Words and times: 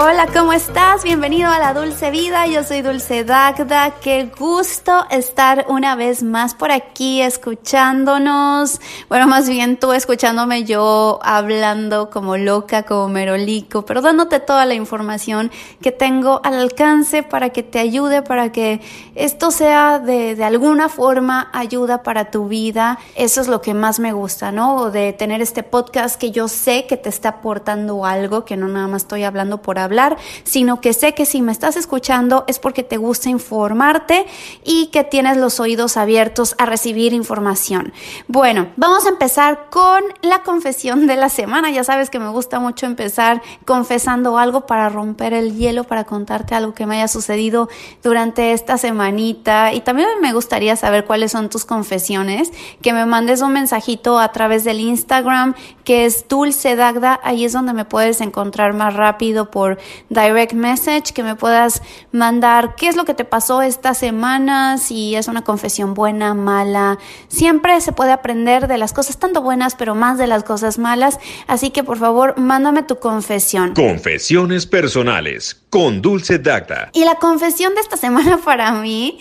Hola, 0.00 0.28
¿cómo 0.32 0.52
estás? 0.52 1.02
Bienvenido 1.02 1.50
a 1.50 1.58
la 1.58 1.74
Dulce 1.74 2.12
Vida. 2.12 2.46
Yo 2.46 2.62
soy 2.62 2.82
Dulce 2.82 3.24
Dagda. 3.24 3.96
Qué 4.00 4.30
gusto 4.38 5.04
estar 5.10 5.66
una 5.68 5.96
vez 5.96 6.22
más 6.22 6.54
por 6.54 6.70
aquí 6.70 7.20
escuchándonos. 7.20 8.80
Bueno, 9.08 9.26
más 9.26 9.48
bien 9.48 9.76
tú 9.76 9.92
escuchándome 9.92 10.62
yo 10.62 11.18
hablando 11.20 12.10
como 12.10 12.36
loca, 12.36 12.84
como 12.84 13.08
merolico, 13.08 13.84
pero 13.84 14.00
dándote 14.00 14.38
toda 14.38 14.66
la 14.66 14.74
información 14.74 15.50
que 15.82 15.90
tengo 15.90 16.40
al 16.44 16.54
alcance 16.54 17.24
para 17.24 17.50
que 17.50 17.64
te 17.64 17.80
ayude, 17.80 18.22
para 18.22 18.52
que 18.52 18.80
esto 19.16 19.50
sea 19.50 19.98
de, 19.98 20.38
alguna 20.44 20.88
forma 20.88 21.50
ayuda 21.52 22.04
para 22.04 22.30
tu 22.30 22.46
vida. 22.46 23.00
Eso 23.16 23.40
es 23.40 23.48
lo 23.48 23.60
que 23.62 23.74
más 23.74 23.98
me 23.98 24.12
gusta, 24.12 24.52
¿no? 24.52 24.92
De 24.92 25.12
tener 25.12 25.42
este 25.42 25.64
podcast 25.64 26.20
que 26.20 26.30
yo 26.30 26.46
sé 26.46 26.86
que 26.86 26.96
te 26.96 27.08
está 27.08 27.30
aportando 27.30 28.06
algo, 28.06 28.44
que 28.44 28.56
no 28.56 28.68
nada 28.68 28.86
más 28.86 29.02
estoy 29.02 29.24
hablando 29.24 29.60
por 29.60 29.76
hablar 29.80 29.87
hablar, 29.88 30.16
sino 30.44 30.80
que 30.80 30.92
sé 30.92 31.14
que 31.14 31.26
si 31.26 31.42
me 31.42 31.52
estás 31.52 31.76
escuchando 31.76 32.44
es 32.46 32.58
porque 32.58 32.82
te 32.82 32.98
gusta 32.98 33.28
informarte 33.30 34.26
y 34.64 34.88
que 34.88 35.04
tienes 35.04 35.36
los 35.36 35.60
oídos 35.60 35.96
abiertos 35.96 36.54
a 36.58 36.66
recibir 36.66 37.12
información. 37.12 37.92
Bueno, 38.26 38.68
vamos 38.76 39.06
a 39.06 39.08
empezar 39.08 39.68
con 39.70 40.02
la 40.22 40.42
confesión 40.42 41.06
de 41.06 41.16
la 41.16 41.28
semana. 41.28 41.70
Ya 41.70 41.84
sabes 41.84 42.10
que 42.10 42.18
me 42.18 42.28
gusta 42.28 42.60
mucho 42.60 42.86
empezar 42.86 43.42
confesando 43.64 44.38
algo 44.38 44.66
para 44.66 44.88
romper 44.88 45.32
el 45.32 45.56
hielo, 45.56 45.84
para 45.84 46.04
contarte 46.04 46.54
algo 46.54 46.74
que 46.74 46.86
me 46.86 46.96
haya 46.96 47.08
sucedido 47.08 47.68
durante 48.02 48.52
esta 48.52 48.78
semanita. 48.78 49.72
Y 49.72 49.80
también 49.80 50.08
me 50.20 50.32
gustaría 50.32 50.76
saber 50.76 51.04
cuáles 51.04 51.32
son 51.32 51.48
tus 51.48 51.64
confesiones, 51.64 52.52
que 52.82 52.92
me 52.92 53.06
mandes 53.06 53.40
un 53.40 53.52
mensajito 53.52 54.18
a 54.18 54.32
través 54.32 54.64
del 54.64 54.80
Instagram, 54.80 55.54
que 55.84 56.04
es 56.04 56.26
Dulce 56.28 56.76
Dagda. 56.76 57.20
Ahí 57.22 57.44
es 57.44 57.52
donde 57.52 57.72
me 57.72 57.84
puedes 57.84 58.20
encontrar 58.20 58.74
más 58.74 58.94
rápido 58.94 59.50
por 59.50 59.77
direct 60.08 60.52
message, 60.52 61.12
que 61.12 61.22
me 61.22 61.36
puedas 61.36 61.82
mandar 62.12 62.74
qué 62.76 62.88
es 62.88 62.96
lo 62.96 63.04
que 63.04 63.14
te 63.14 63.24
pasó 63.24 63.62
esta 63.62 63.94
semana, 63.94 64.78
si 64.78 65.14
es 65.14 65.28
una 65.28 65.42
confesión 65.42 65.94
buena, 65.94 66.34
mala. 66.34 66.98
Siempre 67.28 67.80
se 67.80 67.92
puede 67.92 68.12
aprender 68.12 68.68
de 68.68 68.78
las 68.78 68.92
cosas 68.92 69.18
tanto 69.18 69.42
buenas, 69.42 69.74
pero 69.74 69.94
más 69.94 70.18
de 70.18 70.26
las 70.26 70.44
cosas 70.44 70.78
malas. 70.78 71.18
Así 71.46 71.70
que 71.70 71.84
por 71.84 71.98
favor, 71.98 72.38
mándame 72.38 72.82
tu 72.82 72.98
confesión. 72.98 73.74
Confesiones 73.74 74.66
personales 74.66 75.62
con 75.70 76.02
Dulce 76.02 76.38
Dacta. 76.38 76.90
Y 76.92 77.04
la 77.04 77.16
confesión 77.16 77.74
de 77.74 77.80
esta 77.80 77.96
semana 77.96 78.38
para 78.44 78.72
mí 78.72 79.18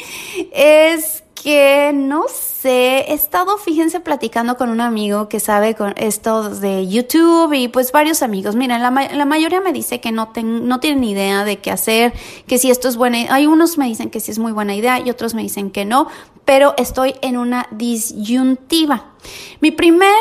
es 0.53 1.23
que 1.43 1.91
no 1.93 2.25
sé, 2.29 2.99
he 3.07 3.13
estado, 3.13 3.57
fíjense, 3.57 3.99
platicando 3.99 4.57
con 4.57 4.69
un 4.69 4.81
amigo 4.81 5.29
que 5.29 5.39
sabe 5.39 5.75
con 5.75 5.93
esto 5.97 6.49
de 6.49 6.87
YouTube 6.87 7.53
y 7.53 7.67
pues 7.67 7.91
varios 7.91 8.21
amigos. 8.21 8.55
Miren, 8.55 8.81
la, 8.81 8.91
la 8.91 9.25
mayoría 9.25 9.61
me 9.61 9.73
dice 9.73 9.99
que 9.99 10.11
no, 10.11 10.29
ten, 10.29 10.67
no 10.67 10.79
tienen 10.79 11.03
idea 11.03 11.43
de 11.45 11.57
qué 11.57 11.71
hacer, 11.71 12.13
que 12.47 12.57
si 12.57 12.71
esto 12.71 12.87
es 12.87 12.97
buena 12.97 13.33
Hay 13.33 13.47
unos 13.47 13.77
me 13.77 13.85
dicen 13.85 14.09
que 14.09 14.19
sí 14.19 14.31
es 14.31 14.39
muy 14.39 14.51
buena 14.51 14.75
idea 14.75 14.99
y 14.99 15.09
otros 15.09 15.33
me 15.33 15.41
dicen 15.41 15.71
que 15.71 15.85
no, 15.85 16.07
pero 16.45 16.73
estoy 16.77 17.15
en 17.21 17.37
una 17.37 17.67
disyuntiva. 17.71 19.13
Mi 19.59 19.71
primera 19.71 20.13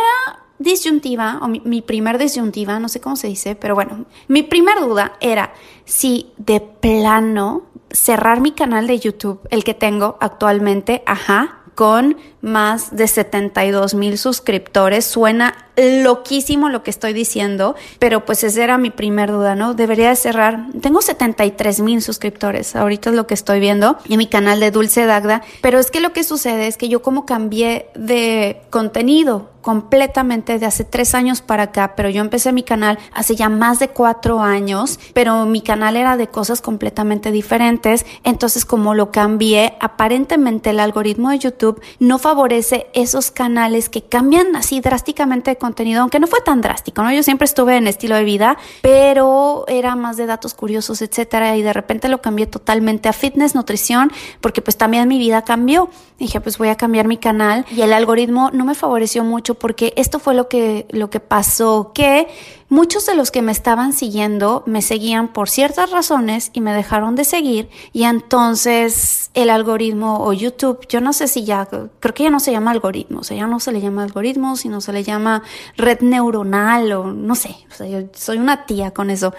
disyuntiva, 0.58 1.38
o 1.42 1.48
mi, 1.48 1.60
mi, 1.64 1.82
primer 1.82 2.18
disyuntiva, 2.18 2.78
no 2.78 2.88
sé 2.88 3.00
cómo 3.00 3.16
se 3.16 3.28
dice, 3.28 3.56
pero 3.56 3.74
bueno, 3.74 4.06
mi 4.28 4.42
primer 4.42 4.80
duda 4.80 5.16
era 5.20 5.52
si 5.84 6.32
de 6.38 6.60
plano 6.60 7.64
cerrar 7.96 8.40
mi 8.40 8.52
canal 8.52 8.86
de 8.86 8.98
YouTube, 8.98 9.40
el 9.50 9.64
que 9.64 9.74
tengo 9.74 10.18
actualmente, 10.20 11.02
ajá, 11.06 11.60
con 11.74 12.16
más 12.40 12.94
de 12.94 13.06
72 13.08 13.94
mil 13.94 14.18
suscriptores. 14.18 15.04
Suena 15.04 15.65
loquísimo 15.76 16.68
lo 16.68 16.82
que 16.82 16.90
estoy 16.90 17.12
diciendo, 17.12 17.74
pero 17.98 18.24
pues 18.24 18.44
esa 18.44 18.64
era 18.64 18.78
mi 18.78 18.90
primer 18.90 19.30
duda, 19.30 19.54
¿no? 19.54 19.74
Debería 19.74 20.08
de 20.08 20.16
cerrar. 20.16 20.66
Tengo 20.80 21.02
73 21.02 21.80
mil 21.80 22.02
suscriptores, 22.02 22.76
ahorita 22.76 23.10
es 23.10 23.16
lo 23.16 23.26
que 23.26 23.34
estoy 23.34 23.60
viendo 23.60 23.98
en 24.08 24.18
mi 24.18 24.26
canal 24.26 24.60
de 24.60 24.70
Dulce 24.70 25.06
Dagda, 25.06 25.42
pero 25.60 25.78
es 25.78 25.90
que 25.90 26.00
lo 26.00 26.12
que 26.12 26.24
sucede 26.24 26.66
es 26.66 26.76
que 26.76 26.88
yo 26.88 27.02
como 27.02 27.26
cambié 27.26 27.90
de 27.94 28.62
contenido 28.70 29.50
completamente 29.66 30.60
de 30.60 30.66
hace 30.66 30.84
tres 30.84 31.12
años 31.12 31.40
para 31.40 31.64
acá, 31.64 31.94
pero 31.96 32.08
yo 32.08 32.20
empecé 32.20 32.52
mi 32.52 32.62
canal 32.62 33.00
hace 33.12 33.34
ya 33.34 33.48
más 33.48 33.80
de 33.80 33.88
cuatro 33.88 34.40
años, 34.40 35.00
pero 35.12 35.44
mi 35.44 35.60
canal 35.60 35.96
era 35.96 36.16
de 36.16 36.28
cosas 36.28 36.60
completamente 36.60 37.32
diferentes, 37.32 38.06
entonces 38.22 38.64
como 38.64 38.94
lo 38.94 39.10
cambié, 39.10 39.76
aparentemente 39.80 40.70
el 40.70 40.78
algoritmo 40.78 41.30
de 41.30 41.40
YouTube 41.40 41.82
no 41.98 42.20
favorece 42.20 42.86
esos 42.94 43.32
canales 43.32 43.88
que 43.88 44.02
cambian 44.02 44.54
así 44.54 44.78
drásticamente 44.78 45.50
de 45.50 45.56
contenido, 45.66 46.00
aunque 46.00 46.20
no 46.20 46.28
fue 46.28 46.40
tan 46.40 46.60
drástico, 46.60 47.02
¿no? 47.02 47.12
Yo 47.12 47.24
siempre 47.24 47.44
estuve 47.44 47.76
en 47.76 47.88
estilo 47.88 48.14
de 48.14 48.22
vida, 48.22 48.56
pero 48.82 49.64
era 49.66 49.96
más 49.96 50.16
de 50.16 50.26
datos 50.26 50.54
curiosos, 50.54 51.02
etcétera, 51.02 51.56
y 51.56 51.62
de 51.62 51.72
repente 51.72 52.08
lo 52.08 52.22
cambié 52.22 52.46
totalmente 52.46 53.08
a 53.08 53.12
fitness, 53.12 53.56
nutrición, 53.56 54.12
porque 54.40 54.62
pues 54.62 54.76
también 54.76 55.08
mi 55.08 55.18
vida 55.18 55.42
cambió. 55.42 55.90
Dije, 56.20 56.40
pues 56.40 56.56
voy 56.56 56.68
a 56.68 56.76
cambiar 56.76 57.08
mi 57.08 57.16
canal 57.16 57.66
y 57.70 57.80
el 57.82 57.92
algoritmo 57.92 58.50
no 58.52 58.64
me 58.64 58.74
favoreció 58.74 59.24
mucho 59.24 59.56
porque 59.56 59.92
esto 59.96 60.20
fue 60.20 60.34
lo 60.34 60.48
que, 60.48 60.86
lo 60.90 61.10
que 61.10 61.18
pasó, 61.20 61.90
que 61.92 62.28
muchos 62.68 63.06
de 63.06 63.14
los 63.14 63.30
que 63.30 63.42
me 63.42 63.52
estaban 63.52 63.92
siguiendo 63.92 64.62
me 64.66 64.82
seguían 64.82 65.28
por 65.28 65.48
ciertas 65.48 65.90
razones 65.90 66.50
y 66.52 66.60
me 66.60 66.72
dejaron 66.72 67.14
de 67.14 67.24
seguir 67.24 67.68
y 67.92 68.04
entonces 68.04 69.30
el 69.34 69.50
algoritmo 69.50 70.24
o 70.24 70.32
YouTube, 70.32 70.86
yo 70.88 71.00
no 71.00 71.12
sé 71.12 71.28
si 71.28 71.44
ya, 71.44 71.66
creo 71.66 72.14
que 72.14 72.24
ya 72.24 72.30
no 72.30 72.40
se 72.40 72.52
llama 72.52 72.70
algoritmo, 72.70 73.20
o 73.20 73.24
sea, 73.24 73.36
ya 73.36 73.46
no 73.46 73.60
se 73.60 73.72
le 73.72 73.80
llama 73.80 74.02
algoritmo, 74.02 74.56
sino 74.56 74.80
se 74.80 74.92
le 74.92 75.04
llama 75.04 75.42
red 75.76 76.00
neuronal 76.00 76.92
o 76.92 77.12
no 77.12 77.34
sé, 77.34 77.56
o 77.70 77.74
sea, 77.74 77.86
yo 77.86 78.08
soy 78.14 78.38
una 78.38 78.66
tía 78.66 78.92
con 78.92 79.10
eso. 79.10 79.34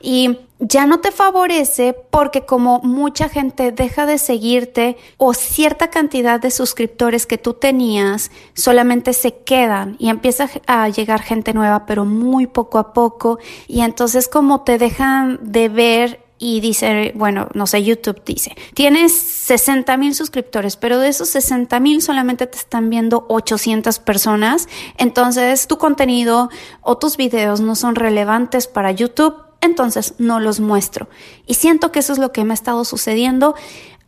Y 0.00 0.38
ya 0.64 0.86
no 0.86 1.00
te 1.00 1.10
favorece 1.10 1.92
porque 2.10 2.46
como 2.46 2.78
mucha 2.84 3.28
gente 3.28 3.72
deja 3.72 4.06
de 4.06 4.16
seguirte 4.16 4.96
o 5.16 5.34
cierta 5.34 5.90
cantidad 5.90 6.38
de 6.38 6.52
suscriptores 6.52 7.26
que 7.26 7.36
tú 7.36 7.54
tenías 7.54 8.30
solamente 8.54 9.12
se 9.12 9.34
quedan 9.34 9.96
y 9.98 10.08
empieza 10.08 10.48
a 10.68 10.88
llegar 10.88 11.20
gente 11.20 11.52
nueva 11.52 11.84
pero 11.84 12.04
muy 12.04 12.46
poco 12.46 12.78
a 12.78 12.92
poco. 12.92 13.40
Y 13.66 13.80
entonces 13.80 14.28
como 14.28 14.60
te 14.60 14.78
dejan 14.78 15.40
de 15.42 15.68
ver 15.68 16.20
y 16.38 16.60
dice, 16.60 17.12
bueno, 17.16 17.48
no 17.54 17.66
sé, 17.66 17.82
YouTube 17.82 18.22
dice, 18.24 18.54
tienes 18.74 19.12
60 19.12 19.96
mil 19.96 20.14
suscriptores, 20.14 20.76
pero 20.76 20.98
de 20.98 21.08
esos 21.08 21.28
60 21.28 21.78
mil 21.80 22.02
solamente 22.02 22.46
te 22.46 22.58
están 22.58 22.90
viendo 22.90 23.26
800 23.28 24.00
personas, 24.00 24.68
entonces 24.96 25.68
tu 25.68 25.78
contenido 25.78 26.50
o 26.80 26.98
tus 26.98 27.16
videos 27.16 27.60
no 27.60 27.76
son 27.76 27.94
relevantes 27.94 28.66
para 28.66 28.90
YouTube 28.90 29.51
entonces 29.62 30.14
no 30.18 30.40
los 30.40 30.60
muestro. 30.60 31.08
Y 31.46 31.54
siento 31.54 31.90
que 31.90 32.00
eso 32.00 32.12
es 32.12 32.18
lo 32.18 32.32
que 32.32 32.44
me 32.44 32.52
ha 32.52 32.54
estado 32.54 32.84
sucediendo. 32.84 33.54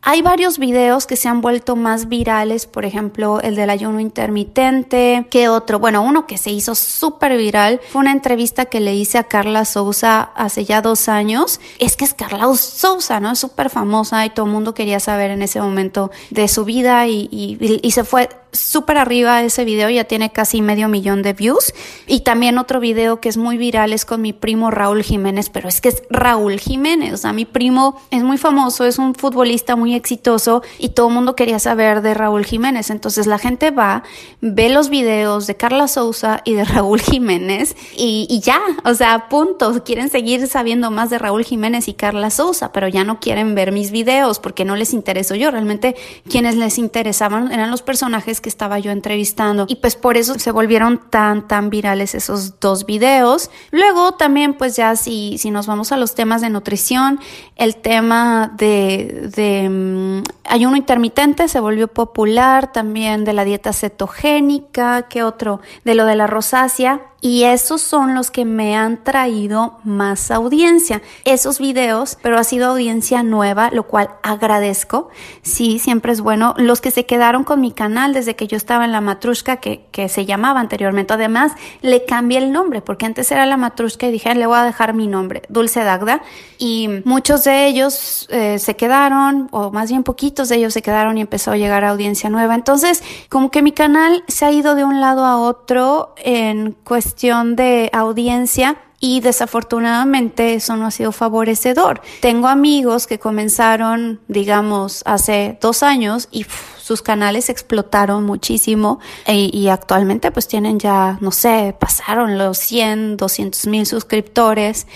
Hay 0.06 0.20
varios 0.20 0.58
videos 0.58 1.06
que 1.06 1.16
se 1.16 1.28
han 1.28 1.40
vuelto 1.40 1.76
más 1.76 2.10
virales, 2.10 2.66
por 2.66 2.84
ejemplo, 2.84 3.40
el 3.40 3.56
del 3.56 3.70
ayuno 3.70 4.00
intermitente, 4.00 5.26
que 5.30 5.48
otro, 5.48 5.78
bueno, 5.78 6.02
uno 6.02 6.26
que 6.26 6.36
se 6.36 6.50
hizo 6.50 6.74
súper 6.74 7.38
viral 7.38 7.80
fue 7.88 8.02
una 8.02 8.12
entrevista 8.12 8.66
que 8.66 8.80
le 8.80 8.94
hice 8.94 9.16
a 9.16 9.24
Carla 9.24 9.64
Sousa 9.64 10.20
hace 10.20 10.66
ya 10.66 10.82
dos 10.82 11.08
años. 11.08 11.58
Es 11.78 11.96
que 11.96 12.04
es 12.04 12.12
Carla 12.12 12.54
Sousa, 12.54 13.18
¿no? 13.18 13.32
Es 13.32 13.38
súper 13.38 13.70
famosa 13.70 14.26
y 14.26 14.30
todo 14.30 14.44
el 14.44 14.52
mundo 14.52 14.74
quería 14.74 15.00
saber 15.00 15.30
en 15.30 15.40
ese 15.40 15.58
momento 15.62 16.10
de 16.28 16.48
su 16.48 16.66
vida 16.66 17.06
y, 17.06 17.56
se 17.90 18.04
fue 18.04 18.28
súper 18.54 18.96
arriba 18.96 19.42
ese 19.42 19.64
video, 19.64 19.90
ya 19.90 20.04
tiene 20.04 20.32
casi 20.32 20.62
medio 20.62 20.88
millón 20.88 21.22
de 21.22 21.32
views. 21.32 21.74
Y 22.06 22.20
también 22.20 22.58
otro 22.58 22.80
video 22.80 23.20
que 23.20 23.28
es 23.28 23.36
muy 23.36 23.58
viral 23.58 23.92
es 23.92 24.04
con 24.04 24.22
mi 24.22 24.32
primo 24.32 24.70
Raúl 24.70 25.02
Jiménez, 25.02 25.50
pero 25.50 25.68
es 25.68 25.80
que 25.80 25.90
es 25.90 26.02
Raúl 26.10 26.58
Jiménez, 26.58 27.12
o 27.12 27.16
sea, 27.16 27.32
mi 27.32 27.44
primo 27.44 28.00
es 28.10 28.22
muy 28.22 28.38
famoso, 28.38 28.84
es 28.84 28.98
un 28.98 29.14
futbolista 29.14 29.76
muy 29.76 29.94
exitoso 29.94 30.62
y 30.78 30.90
todo 30.90 31.08
el 31.08 31.14
mundo 31.14 31.36
quería 31.36 31.58
saber 31.58 32.02
de 32.02 32.14
Raúl 32.14 32.44
Jiménez. 32.44 32.90
Entonces 32.90 33.26
la 33.26 33.38
gente 33.38 33.70
va, 33.70 34.02
ve 34.40 34.68
los 34.68 34.88
videos 34.88 35.46
de 35.46 35.56
Carla 35.56 35.88
Sousa 35.88 36.42
y 36.44 36.54
de 36.54 36.64
Raúl 36.74 37.00
Jiménez 37.00 37.76
y, 37.96 38.40
ya, 38.40 38.60
o 38.84 38.94
sea, 38.94 39.28
punto. 39.28 39.82
Quieren 39.84 40.10
seguir 40.10 40.46
sabiendo 40.46 40.90
más 40.90 41.10
de 41.10 41.18
Raúl 41.18 41.44
Jiménez 41.44 41.88
y 41.88 41.94
Carla 41.94 42.30
Sousa, 42.30 42.72
pero 42.72 42.88
ya 42.88 43.04
no 43.04 43.20
quieren 43.20 43.54
ver 43.54 43.72
mis 43.72 43.90
videos 43.90 44.38
porque 44.38 44.64
no 44.64 44.76
les 44.76 44.92
intereso 44.92 45.34
yo. 45.34 45.50
Realmente 45.50 45.96
quienes 46.28 46.56
les 46.56 46.78
interesaban 46.78 47.52
eran 47.52 47.70
los 47.70 47.82
personajes 47.82 48.40
que 48.44 48.50
estaba 48.50 48.78
yo 48.78 48.90
entrevistando 48.90 49.64
y 49.66 49.76
pues 49.76 49.96
por 49.96 50.18
eso 50.18 50.38
se 50.38 50.50
volvieron 50.50 51.00
tan, 51.08 51.48
tan 51.48 51.70
virales 51.70 52.14
esos 52.14 52.60
dos 52.60 52.84
videos. 52.84 53.50
Luego 53.70 54.12
también 54.12 54.52
pues 54.52 54.76
ya 54.76 54.96
si, 54.96 55.38
si 55.38 55.50
nos 55.50 55.66
vamos 55.66 55.92
a 55.92 55.96
los 55.96 56.14
temas 56.14 56.42
de 56.42 56.50
nutrición, 56.50 57.20
el 57.56 57.76
tema 57.76 58.52
de, 58.54 59.66
um, 59.66 60.22
ayuno 60.44 60.76
intermitente 60.76 61.48
se 61.48 61.58
volvió 61.58 61.88
popular, 61.88 62.70
también 62.70 63.24
de 63.24 63.32
la 63.32 63.46
dieta 63.46 63.72
cetogénica, 63.72 65.08
¿qué 65.08 65.22
otro? 65.22 65.62
De 65.86 65.94
lo 65.94 66.04
de 66.04 66.14
la 66.14 66.26
rosácea 66.26 67.00
y 67.24 67.44
esos 67.44 67.80
son 67.80 68.14
los 68.14 68.30
que 68.30 68.44
me 68.44 68.76
han 68.76 69.02
traído 69.02 69.78
más 69.82 70.30
audiencia. 70.30 71.00
Esos 71.24 71.58
videos, 71.58 72.18
pero 72.20 72.38
ha 72.38 72.44
sido 72.44 72.66
audiencia 72.66 73.22
nueva, 73.22 73.70
lo 73.72 73.84
cual 73.84 74.10
agradezco. 74.22 75.08
Sí, 75.40 75.78
siempre 75.78 76.12
es 76.12 76.20
bueno. 76.20 76.54
Los 76.58 76.82
que 76.82 76.90
se 76.90 77.06
quedaron 77.06 77.42
con 77.42 77.62
mi 77.62 77.72
canal 77.72 78.12
desde 78.12 78.36
que 78.36 78.46
yo 78.46 78.58
estaba 78.58 78.84
en 78.84 78.92
la 78.92 79.00
matrushka, 79.00 79.56
que, 79.56 79.86
que 79.90 80.10
se 80.10 80.26
llamaba 80.26 80.60
anteriormente. 80.60 81.14
Además, 81.14 81.52
le 81.80 82.04
cambié 82.04 82.36
el 82.36 82.52
nombre, 82.52 82.82
porque 82.82 83.06
antes 83.06 83.32
era 83.32 83.46
la 83.46 83.56
matrushka 83.56 84.06
y 84.06 84.12
dije, 84.12 84.34
le 84.34 84.46
voy 84.46 84.58
a 84.58 84.64
dejar 84.64 84.92
mi 84.92 85.06
nombre, 85.06 85.44
Dulce 85.48 85.82
Dagda. 85.82 86.20
Y 86.58 86.90
muchos 87.06 87.42
de 87.44 87.66
ellos 87.68 88.28
eh, 88.32 88.58
se 88.58 88.76
quedaron, 88.76 89.48
o 89.50 89.70
más 89.70 89.88
bien 89.88 90.02
poquitos 90.02 90.50
de 90.50 90.56
ellos 90.56 90.74
se 90.74 90.82
quedaron 90.82 91.16
y 91.16 91.22
empezó 91.22 91.52
a 91.52 91.56
llegar 91.56 91.84
a 91.84 91.88
audiencia 91.88 92.28
nueva. 92.28 92.54
Entonces, 92.54 93.02
como 93.30 93.50
que 93.50 93.62
mi 93.62 93.72
canal 93.72 94.24
se 94.28 94.44
ha 94.44 94.52
ido 94.52 94.74
de 94.74 94.84
un 94.84 95.00
lado 95.00 95.24
a 95.24 95.38
otro 95.38 96.14
en 96.18 96.72
cuestión 96.84 97.13
de 97.16 97.90
audiencia 97.92 98.76
y 99.00 99.20
desafortunadamente 99.20 100.54
eso 100.54 100.76
no 100.76 100.86
ha 100.86 100.90
sido 100.90 101.12
favorecedor. 101.12 102.00
Tengo 102.20 102.48
amigos 102.48 103.06
que 103.06 103.18
comenzaron, 103.18 104.20
digamos, 104.28 105.02
hace 105.04 105.58
dos 105.60 105.82
años 105.82 106.28
y 106.30 106.46
sus 106.78 107.02
canales 107.02 107.48
explotaron 107.48 108.24
muchísimo 108.24 109.00
e, 109.26 109.50
y 109.52 109.68
actualmente 109.68 110.30
pues 110.30 110.48
tienen 110.48 110.78
ya, 110.78 111.18
no 111.20 111.30
sé, 111.30 111.74
pasaron 111.78 112.38
los 112.38 112.58
100, 112.58 113.16
200 113.16 113.66
mil 113.66 113.86
suscriptores 113.86 114.86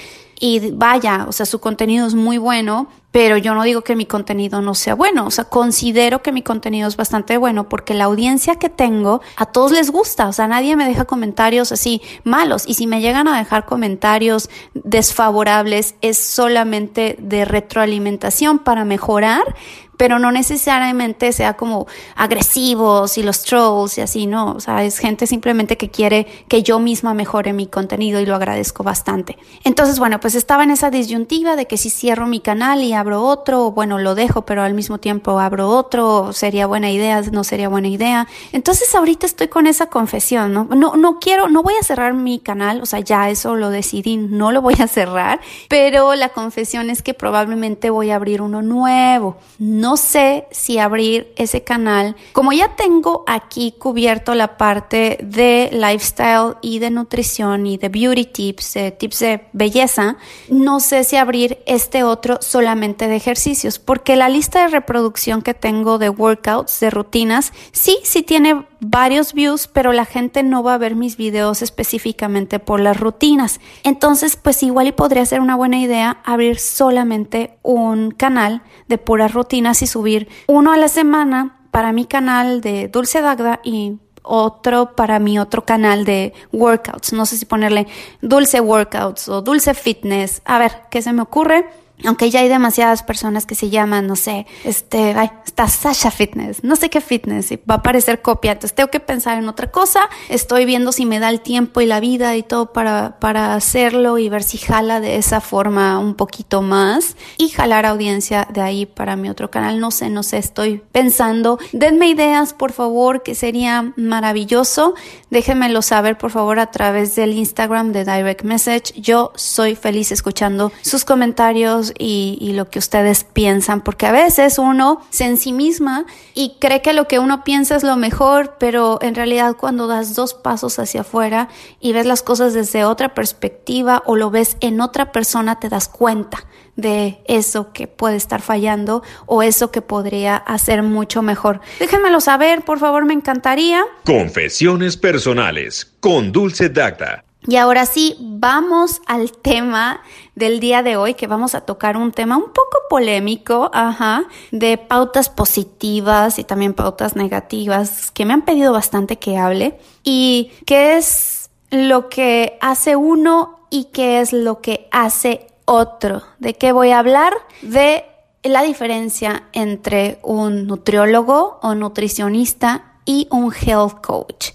y 0.40 0.70
vaya, 0.70 1.26
o 1.28 1.32
sea, 1.32 1.46
su 1.46 1.60
contenido 1.60 2.06
es 2.06 2.14
muy 2.14 2.38
bueno, 2.38 2.88
pero 3.10 3.38
yo 3.38 3.54
no 3.54 3.62
digo 3.62 3.82
que 3.82 3.96
mi 3.96 4.06
contenido 4.06 4.60
no 4.60 4.74
sea 4.74 4.94
bueno, 4.94 5.26
o 5.26 5.30
sea, 5.30 5.44
considero 5.44 6.22
que 6.22 6.32
mi 6.32 6.42
contenido 6.42 6.88
es 6.88 6.96
bastante 6.96 7.38
bueno 7.38 7.68
porque 7.68 7.94
la 7.94 8.04
audiencia 8.04 8.56
que 8.56 8.68
tengo 8.68 9.22
a 9.36 9.46
todos 9.46 9.72
les 9.72 9.90
gusta, 9.90 10.28
o 10.28 10.32
sea, 10.32 10.46
nadie 10.46 10.76
me 10.76 10.86
deja 10.86 11.06
comentarios 11.06 11.72
así 11.72 12.02
malos 12.24 12.64
y 12.66 12.74
si 12.74 12.86
me 12.86 13.00
llegan 13.00 13.26
a 13.28 13.38
dejar 13.38 13.64
comentarios 13.64 14.50
desfavorables 14.74 15.94
es 16.02 16.18
solamente 16.18 17.16
de 17.18 17.44
retroalimentación 17.44 18.58
para 18.58 18.84
mejorar, 18.84 19.54
pero 19.98 20.18
no 20.18 20.30
necesariamente 20.32 21.32
sea 21.32 21.54
como 21.54 21.86
agresivos 22.14 23.18
y 23.18 23.22
los 23.22 23.42
trolls 23.42 23.98
y 23.98 24.00
así, 24.00 24.26
no, 24.26 24.52
o 24.52 24.60
sea, 24.60 24.84
es 24.84 24.98
gente 24.98 25.26
simplemente 25.26 25.76
que 25.76 25.90
quiere 25.90 26.26
que 26.48 26.62
yo 26.62 26.78
misma 26.78 27.12
mejore 27.12 27.52
mi 27.52 27.66
contenido 27.66 28.20
y 28.20 28.26
lo 28.26 28.36
agradezco 28.36 28.84
bastante. 28.84 29.36
Entonces, 29.64 29.98
bueno, 29.98 30.20
pues 30.20 30.36
estaba 30.36 30.62
en 30.62 30.70
esa 30.70 30.90
disyuntiva 30.90 31.56
de 31.56 31.66
que 31.66 31.76
si 31.76 31.90
cierro 31.90 32.26
mi 32.26 32.40
canal 32.40 32.82
y 32.82 32.94
abro 32.98 33.22
otro, 33.22 33.70
bueno, 33.72 33.98
lo 33.98 34.14
dejo, 34.14 34.42
pero 34.42 34.62
al 34.62 34.74
mismo 34.74 34.98
tiempo 34.98 35.38
abro 35.38 35.68
otro, 35.68 36.32
sería 36.32 36.66
buena 36.66 36.90
idea, 36.90 37.22
no 37.32 37.44
sería 37.44 37.68
buena 37.68 37.88
idea. 37.88 38.26
Entonces, 38.52 38.94
ahorita 38.94 39.26
estoy 39.26 39.48
con 39.48 39.66
esa 39.66 39.86
confesión, 39.86 40.52
¿no? 40.52 40.64
No, 40.64 40.96
no 40.96 41.18
quiero, 41.18 41.48
no 41.48 41.62
voy 41.62 41.74
a 41.80 41.84
cerrar 41.84 42.14
mi 42.14 42.38
canal, 42.38 42.80
o 42.82 42.86
sea, 42.86 43.00
ya 43.00 43.30
eso 43.30 43.56
lo 43.56 43.70
decidí, 43.70 44.16
no 44.16 44.52
lo 44.52 44.62
voy 44.62 44.74
a 44.80 44.88
cerrar, 44.88 45.40
pero 45.68 46.14
la 46.14 46.30
confesión 46.30 46.90
es 46.90 47.02
que 47.02 47.14
probablemente 47.14 47.90
voy 47.90 48.10
a 48.10 48.16
abrir 48.16 48.42
uno 48.42 48.62
nuevo. 48.62 49.36
No 49.58 49.96
sé 49.96 50.46
si 50.50 50.78
abrir 50.78 51.32
ese 51.36 51.62
canal. 51.62 52.16
Como 52.32 52.52
ya 52.52 52.76
tengo 52.76 53.24
aquí 53.26 53.74
cubierto 53.78 54.34
la 54.34 54.56
parte 54.56 55.18
de 55.22 55.70
lifestyle 55.72 56.56
y 56.60 56.78
de 56.78 56.90
nutrición 56.90 57.66
y 57.66 57.76
de 57.76 57.88
beauty 57.88 58.24
tips, 58.24 58.78
tips 58.98 59.18
de 59.20 59.40
belleza, 59.52 60.16
no 60.48 60.80
sé 60.80 61.04
si 61.04 61.16
abrir 61.16 61.58
este 61.66 62.04
otro 62.04 62.38
solamente 62.40 62.87
de 62.96 63.16
ejercicios, 63.16 63.78
porque 63.78 64.16
la 64.16 64.28
lista 64.28 64.62
de 64.62 64.68
reproducción 64.68 65.42
que 65.42 65.54
tengo 65.54 65.98
de 65.98 66.08
workouts, 66.08 66.80
de 66.80 66.90
rutinas, 66.90 67.52
sí, 67.72 67.98
sí 68.02 68.22
tiene 68.22 68.66
varios 68.80 69.34
views, 69.34 69.68
pero 69.68 69.92
la 69.92 70.04
gente 70.04 70.42
no 70.42 70.62
va 70.62 70.74
a 70.74 70.78
ver 70.78 70.94
mis 70.94 71.16
videos 71.16 71.62
específicamente 71.62 72.58
por 72.58 72.80
las 72.80 72.98
rutinas. 72.98 73.60
Entonces, 73.84 74.36
pues 74.36 74.62
igual 74.62 74.88
y 74.88 74.92
podría 74.92 75.26
ser 75.26 75.40
una 75.40 75.56
buena 75.56 75.78
idea 75.78 76.18
abrir 76.24 76.58
solamente 76.58 77.58
un 77.62 78.10
canal 78.10 78.62
de 78.88 78.98
puras 78.98 79.34
rutinas 79.34 79.82
y 79.82 79.86
subir 79.86 80.28
uno 80.46 80.72
a 80.72 80.78
la 80.78 80.88
semana 80.88 81.58
para 81.70 81.92
mi 81.92 82.06
canal 82.06 82.60
de 82.60 82.88
Dulce 82.88 83.20
Dagda 83.20 83.60
y 83.62 83.98
otro 84.28 84.94
para 84.94 85.18
mi 85.18 85.38
otro 85.38 85.64
canal 85.64 86.04
de 86.04 86.32
workouts. 86.52 87.12
No 87.12 87.26
sé 87.26 87.36
si 87.38 87.46
ponerle 87.46 87.86
Dulce 88.20 88.60
Workouts 88.60 89.28
o 89.28 89.42
Dulce 89.42 89.74
Fitness. 89.74 90.42
A 90.44 90.58
ver, 90.58 90.72
¿qué 90.90 91.02
se 91.02 91.12
me 91.12 91.22
ocurre? 91.22 91.66
Aunque 92.04 92.30
ya 92.30 92.40
hay 92.40 92.48
demasiadas 92.48 93.02
personas 93.02 93.46
que 93.46 93.54
se 93.54 93.70
llaman, 93.70 94.06
no 94.06 94.16
sé, 94.16 94.46
este, 94.64 95.14
ay, 95.14 95.30
está 95.44 95.68
Sasha 95.68 96.10
Fitness, 96.10 96.62
no 96.62 96.76
sé 96.76 96.90
qué 96.90 97.00
fitness, 97.00 97.50
y 97.50 97.56
va 97.56 97.76
a 97.76 97.78
aparecer 97.78 98.22
copia, 98.22 98.52
entonces 98.52 98.74
tengo 98.74 98.90
que 98.90 99.00
pensar 99.00 99.38
en 99.38 99.48
otra 99.48 99.70
cosa, 99.70 100.08
estoy 100.28 100.64
viendo 100.64 100.92
si 100.92 101.06
me 101.06 101.18
da 101.18 101.28
el 101.28 101.40
tiempo 101.40 101.80
y 101.80 101.86
la 101.86 102.00
vida 102.00 102.36
y 102.36 102.42
todo 102.42 102.72
para, 102.72 103.18
para 103.18 103.54
hacerlo 103.54 104.18
y 104.18 104.28
ver 104.28 104.42
si 104.42 104.58
jala 104.58 105.00
de 105.00 105.16
esa 105.16 105.40
forma 105.40 105.98
un 105.98 106.14
poquito 106.14 106.62
más 106.62 107.16
y 107.36 107.48
jalar 107.48 107.86
audiencia 107.86 108.46
de 108.52 108.60
ahí 108.60 108.86
para 108.86 109.16
mi 109.16 109.28
otro 109.28 109.50
canal, 109.50 109.80
no 109.80 109.90
sé, 109.90 110.10
no 110.10 110.22
sé, 110.22 110.38
estoy 110.38 110.82
pensando, 110.92 111.58
denme 111.72 112.08
ideas 112.08 112.52
por 112.52 112.72
favor, 112.72 113.22
que 113.22 113.34
sería 113.34 113.92
maravilloso, 113.96 114.94
déjenmelo 115.30 115.82
saber 115.82 116.18
por 116.18 116.30
favor 116.30 116.60
a 116.60 116.70
través 116.70 117.16
del 117.16 117.32
Instagram 117.32 117.92
de 117.92 118.04
Direct 118.04 118.44
Message, 118.44 119.00
yo 119.00 119.32
soy 119.34 119.74
feliz 119.74 120.12
escuchando 120.12 120.72
sus 120.82 121.04
comentarios, 121.04 121.87
y, 121.98 122.52
lo 122.52 122.70
que 122.70 122.78
ustedes 122.78 123.24
piensan, 123.24 123.82
porque 123.82 124.06
a 124.06 124.12
veces 124.12 124.58
uno 124.58 125.00
se 125.10 125.26
en 125.26 125.36
sí 125.36 125.52
misma 125.52 126.06
y 126.34 126.56
cree 126.58 126.82
que 126.82 126.92
lo 126.92 127.06
que 127.06 127.18
uno 127.18 127.44
piensa 127.44 127.76
es 127.76 127.84
lo 127.84 127.96
mejor, 127.96 128.56
pero 128.58 128.98
en 129.00 129.14
realidad 129.14 129.54
cuando 129.56 129.86
das 129.86 130.16
dos 130.16 130.34
pasos 130.34 130.78
hacia 130.78 131.02
afuera 131.02 131.48
y 131.78 131.92
ves 131.92 132.06
las 132.06 132.22
cosas 132.22 132.54
desde 132.54 132.84
otra 132.84 133.14
perspectiva 133.14 134.02
o 134.06 134.16
lo 134.16 134.30
ves 134.30 134.56
en 134.60 134.80
otra 134.80 135.12
persona, 135.12 135.60
te 135.60 135.68
das 135.68 135.88
cuenta 135.88 136.44
de 136.74 137.20
eso 137.26 137.72
que 137.72 137.86
puede 137.86 138.16
estar 138.16 138.40
fallando 138.40 139.02
o 139.26 139.42
eso 139.42 139.70
que 139.70 139.82
podría 139.82 140.36
hacer 140.36 140.82
mucho 140.82 141.22
mejor. 141.22 141.60
Déjenmelo 141.80 142.20
saber, 142.20 142.62
por 142.62 142.78
favor, 142.78 143.04
me 143.04 143.14
encantaría. 143.14 143.84
Confesiones 144.04 144.96
personales 144.96 145.92
con 146.00 146.32
Dulce 146.32 146.68
Dacta. 146.68 147.24
Y 147.48 147.56
ahora 147.56 147.86
sí, 147.86 148.14
vamos 148.20 149.00
al 149.06 149.32
tema 149.32 150.02
del 150.34 150.60
día 150.60 150.82
de 150.82 150.98
hoy, 150.98 151.14
que 151.14 151.26
vamos 151.26 151.54
a 151.54 151.62
tocar 151.62 151.96
un 151.96 152.12
tema 152.12 152.36
un 152.36 152.52
poco 152.52 152.78
polémico, 152.90 153.70
ajá, 153.72 154.24
de 154.52 154.76
pautas 154.76 155.30
positivas 155.30 156.38
y 156.38 156.44
también 156.44 156.74
pautas 156.74 157.16
negativas, 157.16 158.10
que 158.10 158.26
me 158.26 158.34
han 158.34 158.42
pedido 158.42 158.74
bastante 158.74 159.18
que 159.18 159.38
hable. 159.38 159.78
Y 160.04 160.52
qué 160.66 160.98
es 160.98 161.48
lo 161.70 162.10
que 162.10 162.58
hace 162.60 162.96
uno 162.96 163.60
y 163.70 163.84
qué 163.84 164.20
es 164.20 164.34
lo 164.34 164.60
que 164.60 164.86
hace 164.90 165.46
otro. 165.64 166.24
¿De 166.38 166.52
qué 166.52 166.72
voy 166.72 166.90
a 166.90 166.98
hablar? 166.98 167.32
De 167.62 168.04
la 168.42 168.62
diferencia 168.62 169.44
entre 169.54 170.18
un 170.22 170.66
nutriólogo 170.66 171.60
o 171.62 171.74
nutricionista 171.74 172.92
y 173.06 173.26
un 173.30 173.54
health 173.54 174.02
coach. 174.02 174.50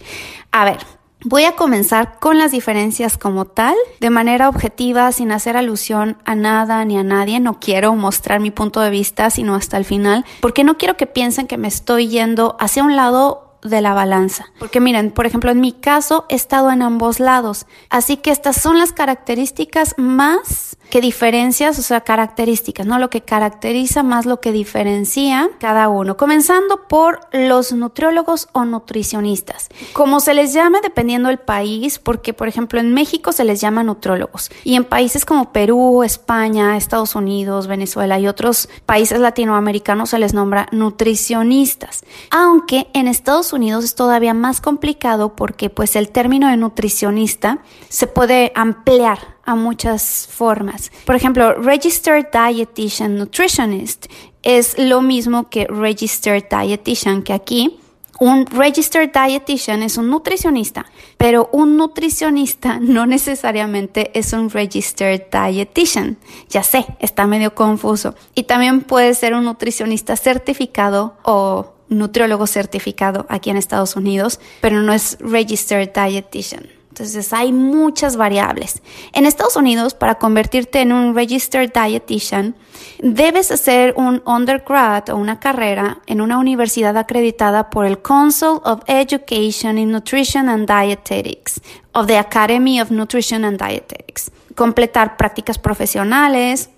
A 0.51 0.63
ver, 0.65 0.77
Voy 1.25 1.45
a 1.45 1.55
comenzar 1.55 2.19
con 2.19 2.37
las 2.37 2.51
diferencias 2.51 3.17
como 3.17 3.45
tal, 3.45 3.75
de 4.01 4.09
manera 4.09 4.49
objetiva, 4.49 5.09
sin 5.13 5.31
hacer 5.31 5.55
alusión 5.55 6.17
a 6.25 6.35
nada 6.35 6.83
ni 6.83 6.97
a 6.97 7.03
nadie. 7.03 7.39
No 7.39 7.59
quiero 7.61 7.95
mostrar 7.95 8.41
mi 8.41 8.51
punto 8.51 8.81
de 8.81 8.89
vista, 8.89 9.29
sino 9.29 9.55
hasta 9.55 9.77
el 9.77 9.85
final, 9.85 10.25
porque 10.41 10.65
no 10.65 10.77
quiero 10.77 10.97
que 10.97 11.07
piensen 11.07 11.47
que 11.47 11.57
me 11.57 11.69
estoy 11.69 12.09
yendo 12.09 12.57
hacia 12.59 12.83
un 12.83 12.97
lado 12.97 13.53
de 13.61 13.81
la 13.81 13.93
balanza. 13.93 14.47
Porque 14.59 14.81
miren, 14.81 15.11
por 15.11 15.25
ejemplo, 15.25 15.49
en 15.51 15.61
mi 15.61 15.71
caso 15.71 16.25
he 16.27 16.35
estado 16.35 16.71
en 16.71 16.81
ambos 16.81 17.21
lados. 17.21 17.65
Así 17.89 18.17
que 18.17 18.31
estas 18.31 18.57
son 18.57 18.77
las 18.77 18.91
características 18.91 19.95
más 19.97 20.77
que 20.93 21.01
diferencias, 21.01 21.79
o 21.79 21.81
sea, 21.81 22.01
características, 22.01 22.85
¿no? 22.85 22.99
Lo 22.99 23.09
que 23.09 23.21
caracteriza 23.21 24.03
más 24.03 24.27
lo 24.27 24.39
que 24.39 24.51
diferencia 24.51 25.49
cada 25.57 25.89
uno. 25.89 26.17
Comenzando 26.17 26.87
por 26.87 27.21
los 27.31 27.73
nutriólogos 27.73 28.47
o 28.51 28.63
nutricionistas. 28.63 29.69
Como 29.93 30.19
se 30.19 30.35
les 30.35 30.53
llame 30.53 30.81
dependiendo 30.83 31.29
del 31.29 31.39
país, 31.39 31.97
porque 31.97 32.35
por 32.35 32.47
ejemplo 32.47 32.79
en 32.79 32.93
México 32.93 33.31
se 33.31 33.43
les 33.43 33.59
llama 33.59 33.83
nutriólogos 33.83 34.51
y 34.63 34.75
en 34.75 34.83
países 34.83 35.25
como 35.25 35.51
Perú, 35.51 36.03
España, 36.03 36.77
Estados 36.77 37.15
Unidos, 37.15 37.65
Venezuela 37.65 38.19
y 38.19 38.27
otros 38.27 38.69
países 38.85 39.19
latinoamericanos 39.19 40.11
se 40.11 40.19
les 40.19 40.35
nombra 40.35 40.67
nutricionistas. 40.71 42.03
Aunque 42.29 42.87
en 42.93 43.07
Estados 43.07 43.51
Unidos 43.51 43.83
es 43.83 43.95
todavía 43.95 44.35
más 44.35 44.61
complicado 44.61 45.35
porque 45.35 45.71
pues 45.71 45.95
el 45.95 46.09
término 46.09 46.49
de 46.49 46.57
nutricionista 46.57 47.63
se 47.89 48.05
puede 48.05 48.51
ampliar 48.53 49.32
a 49.45 49.55
muchas 49.55 50.27
formas. 50.31 50.91
Por 51.05 51.15
ejemplo, 51.15 51.53
Registered 51.53 52.27
Dietitian 52.31 53.17
Nutritionist 53.17 54.07
es 54.41 54.77
lo 54.77 55.01
mismo 55.01 55.49
que 55.49 55.65
Registered 55.67 56.45
Dietitian, 56.49 57.23
que 57.23 57.33
aquí 57.33 57.79
Un 58.19 58.45
registered 58.45 59.09
dietitian 59.11 59.81
es 59.81 59.97
un 59.97 60.09
nutricionista, 60.09 60.85
pero 61.17 61.49
un 61.51 61.77
nutricionista 61.77 62.79
no 62.81 63.05
necesariamente 63.05 64.17
es 64.17 64.33
un 64.33 64.49
registered 64.49 65.23
dietitian. 65.31 66.17
Ya 66.49 66.63
sé, 66.63 66.85
está 66.99 67.25
medio 67.25 67.55
confuso. 67.55 68.15
Y 68.35 68.43
también 68.43 68.81
puede 68.81 69.13
ser 69.15 69.33
un 69.33 69.45
nutricionista 69.45 70.15
certificado 70.15 71.17
o 71.23 71.73
nutriólogo 71.89 72.47
certificado 72.47 73.25
aquí 73.29 73.49
en 73.49 73.57
Estados 73.57 73.95
Unidos, 73.95 74.39
pero 74.61 74.81
no 74.81 74.93
es 74.93 75.17
registered 75.19 75.89
dietitian. 75.93 76.67
Entonces 76.93 77.33
hay 77.33 77.51
muchas 77.51 78.17
variables. 78.17 78.83
En 79.13 79.25
Estados 79.25 79.55
Unidos, 79.55 79.95
para 79.95 80.19
convertirte 80.19 80.79
en 80.81 80.91
un 80.91 81.15
registered 81.15 81.71
dietitian, 81.73 82.55
debes 83.01 83.49
hacer 83.49 83.95
un 83.97 84.21
undergrad 84.27 85.09
o 85.09 85.15
una 85.15 85.39
carrera 85.39 86.01
en 86.05 86.21
una 86.21 86.37
universidad 86.37 86.95
acreditada 86.95 87.71
por 87.71 87.87
el 87.87 87.99
Council 88.03 88.59
of 88.63 88.81
Education 88.85 89.79
in 89.79 89.91
Nutrition 89.91 90.47
and 90.47 90.67
Dietetics 90.67 91.59
of 91.93 92.05
the 92.05 92.19
Academy 92.19 92.79
of 92.79 92.91
Nutrition 92.91 93.43
and 93.43 93.59
Dietetics. 93.59 94.29
Completar 94.53 95.17
prácticas 95.17 95.57
profesionales, 95.57 96.69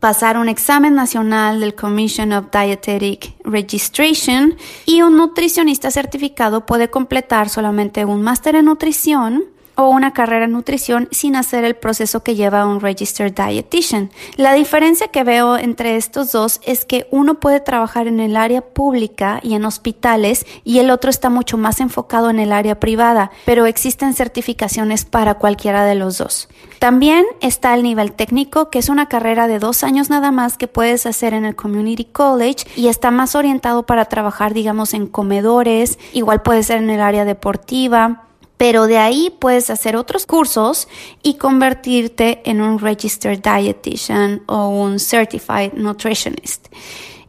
pasar 0.00 0.36
un 0.36 0.50
examen 0.50 0.94
nacional 0.94 1.60
del 1.60 1.74
Commission 1.74 2.34
of 2.34 2.50
Dietetic 2.52 3.36
Registration 3.42 4.54
y 4.84 5.00
un 5.00 5.16
nutricionista 5.16 5.90
certificado 5.90 6.66
puede 6.66 6.90
completar 6.90 7.48
solamente 7.48 8.04
un 8.04 8.20
máster 8.20 8.54
en 8.56 8.66
nutrición 8.66 9.44
o 9.74 9.88
una 9.88 10.12
carrera 10.12 10.44
en 10.44 10.52
nutrición 10.52 11.08
sin 11.10 11.36
hacer 11.36 11.64
el 11.64 11.74
proceso 11.74 12.22
que 12.22 12.34
lleva 12.34 12.66
un 12.66 12.80
registered 12.80 13.34
dietitian. 13.34 14.10
La 14.36 14.54
diferencia 14.54 15.08
que 15.08 15.24
veo 15.24 15.56
entre 15.56 15.96
estos 15.96 16.32
dos 16.32 16.60
es 16.64 16.84
que 16.84 17.06
uno 17.10 17.40
puede 17.40 17.60
trabajar 17.60 18.06
en 18.06 18.20
el 18.20 18.36
área 18.36 18.60
pública 18.62 19.40
y 19.42 19.54
en 19.54 19.64
hospitales 19.64 20.46
y 20.64 20.78
el 20.78 20.90
otro 20.90 21.10
está 21.10 21.30
mucho 21.30 21.56
más 21.56 21.80
enfocado 21.80 22.30
en 22.30 22.38
el 22.38 22.52
área 22.52 22.78
privada, 22.80 23.30
pero 23.44 23.66
existen 23.66 24.14
certificaciones 24.14 25.04
para 25.04 25.34
cualquiera 25.34 25.84
de 25.84 25.94
los 25.94 26.18
dos. 26.18 26.48
También 26.78 27.24
está 27.40 27.74
el 27.74 27.82
nivel 27.82 28.12
técnico, 28.12 28.68
que 28.70 28.78
es 28.78 28.88
una 28.88 29.06
carrera 29.06 29.46
de 29.46 29.58
dos 29.58 29.84
años 29.84 30.10
nada 30.10 30.32
más 30.32 30.58
que 30.58 30.68
puedes 30.68 31.06
hacer 31.06 31.32
en 31.34 31.44
el 31.44 31.54
Community 31.54 32.04
College 32.04 32.66
y 32.76 32.88
está 32.88 33.10
más 33.10 33.34
orientado 33.34 33.84
para 33.84 34.06
trabajar, 34.06 34.52
digamos, 34.52 34.94
en 34.94 35.06
comedores, 35.06 35.98
igual 36.12 36.42
puede 36.42 36.62
ser 36.62 36.78
en 36.78 36.90
el 36.90 37.00
área 37.00 37.24
deportiva 37.24 38.24
pero 38.56 38.86
de 38.86 38.98
ahí 38.98 39.34
puedes 39.38 39.70
hacer 39.70 39.96
otros 39.96 40.26
cursos 40.26 40.88
y 41.22 41.34
convertirte 41.34 42.42
en 42.44 42.60
un 42.60 42.78
registered 42.78 43.40
dietitian 43.40 44.42
o 44.46 44.68
un 44.68 44.98
certified 44.98 45.72
nutritionist. 45.74 46.68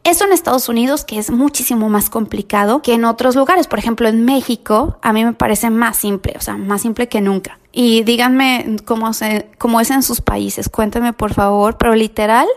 Eso 0.04 0.26
en 0.26 0.34
Estados 0.34 0.68
Unidos, 0.68 1.06
que 1.06 1.18
es 1.18 1.32
muchísimo 1.32 1.88
más 1.88 2.10
complicado 2.10 2.82
que 2.82 2.94
en 2.94 3.06
otros 3.06 3.36
lugares. 3.38 3.68
Por 3.68 3.80
ejemplo, 3.80 4.10
en 4.10 4.26
México, 4.26 4.98
a 5.02 5.14
mí 5.14 5.24
me 5.24 5.32
parece 5.32 5.70
más 5.70 5.96
simple, 5.96 6.34
o 6.38 6.42
sea, 6.42 6.58
más 6.58 6.82
simple 6.82 7.08
que 7.08 7.22
nunca. 7.22 7.58
Y 7.72 8.04
díganme 8.04 8.76
cómo, 8.84 9.10
cómo 9.58 9.80
es 9.80 9.90
en 9.92 10.04
sus 10.04 10.20
países, 10.20 10.68
cuéntenme 10.68 11.14
por 11.14 11.34
favor, 11.34 11.78
pero 11.78 11.96
literal, 11.96 12.48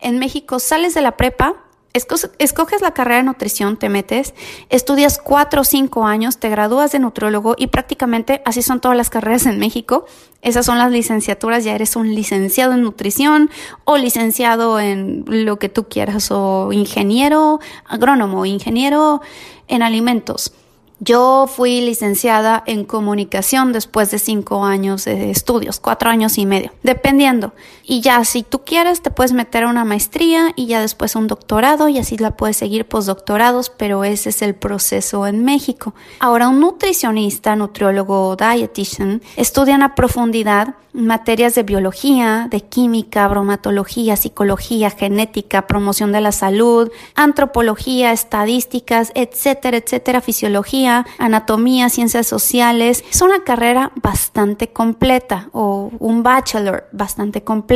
en 0.00 0.18
México 0.18 0.58
sales 0.58 0.94
de 0.94 1.00
la 1.00 1.16
prepa, 1.16 1.54
escoges 1.96 2.82
la 2.82 2.92
carrera 2.92 3.16
de 3.16 3.22
nutrición, 3.24 3.76
te 3.76 3.88
metes, 3.88 4.34
estudias 4.70 5.18
cuatro 5.18 5.62
o 5.62 5.64
cinco 5.64 6.06
años, 6.06 6.38
te 6.38 6.48
gradúas 6.48 6.92
de 6.92 6.98
nutriólogo 6.98 7.54
y 7.58 7.68
prácticamente 7.68 8.42
así 8.44 8.62
son 8.62 8.80
todas 8.80 8.96
las 8.96 9.10
carreras 9.10 9.46
en 9.46 9.58
México. 9.58 10.06
Esas 10.42 10.66
son 10.66 10.78
las 10.78 10.92
licenciaturas, 10.92 11.64
ya 11.64 11.74
eres 11.74 11.96
un 11.96 12.14
licenciado 12.14 12.74
en 12.74 12.82
nutrición 12.82 13.50
o 13.84 13.96
licenciado 13.96 14.78
en 14.78 15.24
lo 15.26 15.58
que 15.58 15.68
tú 15.68 15.88
quieras 15.88 16.30
o 16.30 16.72
ingeniero 16.72 17.60
agrónomo, 17.86 18.46
ingeniero 18.46 19.22
en 19.66 19.82
alimentos. 19.82 20.52
Yo 20.98 21.46
fui 21.46 21.82
licenciada 21.82 22.62
en 22.66 22.84
comunicación 22.84 23.72
después 23.72 24.10
de 24.10 24.18
cinco 24.18 24.64
años 24.64 25.04
de 25.04 25.30
estudios, 25.30 25.78
cuatro 25.78 26.08
años 26.08 26.38
y 26.38 26.46
medio, 26.46 26.72
dependiendo. 26.82 27.52
Y 27.88 28.00
ya 28.00 28.24
si 28.24 28.42
tú 28.42 28.64
quieres 28.64 29.00
te 29.00 29.12
puedes 29.12 29.32
meter 29.32 29.62
a 29.62 29.68
una 29.68 29.84
maestría 29.84 30.52
y 30.56 30.66
ya 30.66 30.80
después 30.80 31.14
un 31.14 31.28
doctorado 31.28 31.88
y 31.88 31.98
así 31.98 32.18
la 32.18 32.36
puedes 32.36 32.56
seguir 32.56 32.84
postdoctorados, 32.86 33.70
pero 33.70 34.02
ese 34.02 34.30
es 34.30 34.42
el 34.42 34.56
proceso 34.56 35.26
en 35.26 35.44
México. 35.44 35.94
Ahora 36.18 36.48
un 36.48 36.58
nutricionista, 36.58 37.54
nutriólogo 37.54 38.28
o 38.28 38.36
dietitian 38.36 39.22
estudian 39.36 39.82
a 39.82 39.94
profundidad 39.94 40.74
materias 40.96 41.54
de 41.54 41.62
biología, 41.62 42.48
de 42.50 42.62
química, 42.62 43.28
bromatología, 43.28 44.16
psicología, 44.16 44.90
genética, 44.90 45.66
promoción 45.66 46.10
de 46.10 46.22
la 46.22 46.32
salud, 46.32 46.90
antropología, 47.14 48.12
estadísticas, 48.12 49.12
etcétera, 49.14 49.76
etcétera, 49.76 50.20
fisiología, 50.20 51.06
anatomía, 51.18 51.90
ciencias 51.90 52.26
sociales. 52.26 53.04
Es 53.10 53.20
una 53.20 53.44
carrera 53.44 53.92
bastante 53.96 54.68
completa 54.68 55.50
o 55.52 55.90
un 55.98 56.22
bachelor 56.22 56.88
bastante 56.92 57.44
completo. 57.44 57.75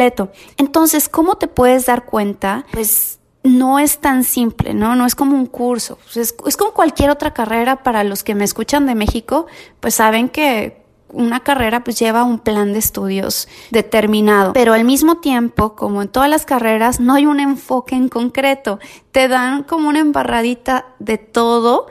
Entonces, 0.57 1.09
¿cómo 1.09 1.37
te 1.37 1.49
puedes 1.49 1.87
dar 1.87 2.04
cuenta? 2.04 2.64
Pues 2.73 3.19
no 3.42 3.78
es 3.78 3.99
tan 3.99 4.25
simple, 4.25 4.75
¿no? 4.75 4.95
No 4.95 5.07
es 5.07 5.14
como 5.14 5.37
un 5.37 5.47
curso. 5.47 5.99
Es, 6.14 6.35
es 6.47 6.57
como 6.57 6.73
cualquier 6.73 7.11
otra 7.11 7.33
carrera 7.33 7.83
para 7.83 8.04
los 8.04 8.23
que 8.23 8.35
me 8.35 8.45
escuchan 8.45 8.87
de 8.87 8.95
México, 8.95 9.47
pues 9.80 9.95
saben 9.95 10.28
que 10.28 10.80
una 11.12 11.40
carrera 11.40 11.83
pues 11.83 11.99
lleva 11.99 12.25
un 12.25 12.38
plan 12.38 12.73
de 12.73 12.78
estudios 12.78 13.49
determinado, 13.71 14.52
pero 14.52 14.75
al 14.75 14.85
mismo 14.85 15.16
tiempo, 15.16 15.75
como 15.75 16.02
en 16.02 16.09
todas 16.09 16.30
las 16.30 16.47
carreras, 16.47 17.00
no 17.00 17.14
hay 17.14 17.26
un 17.26 17.40
enfoque 17.40 17.95
en 17.95 18.09
concreto. 18.09 18.78
Te 19.12 19.28
dan 19.28 19.64
como 19.64 19.88
una 19.88 20.00
embarradita 20.00 20.87
de 20.99 21.19
todo 21.19 21.87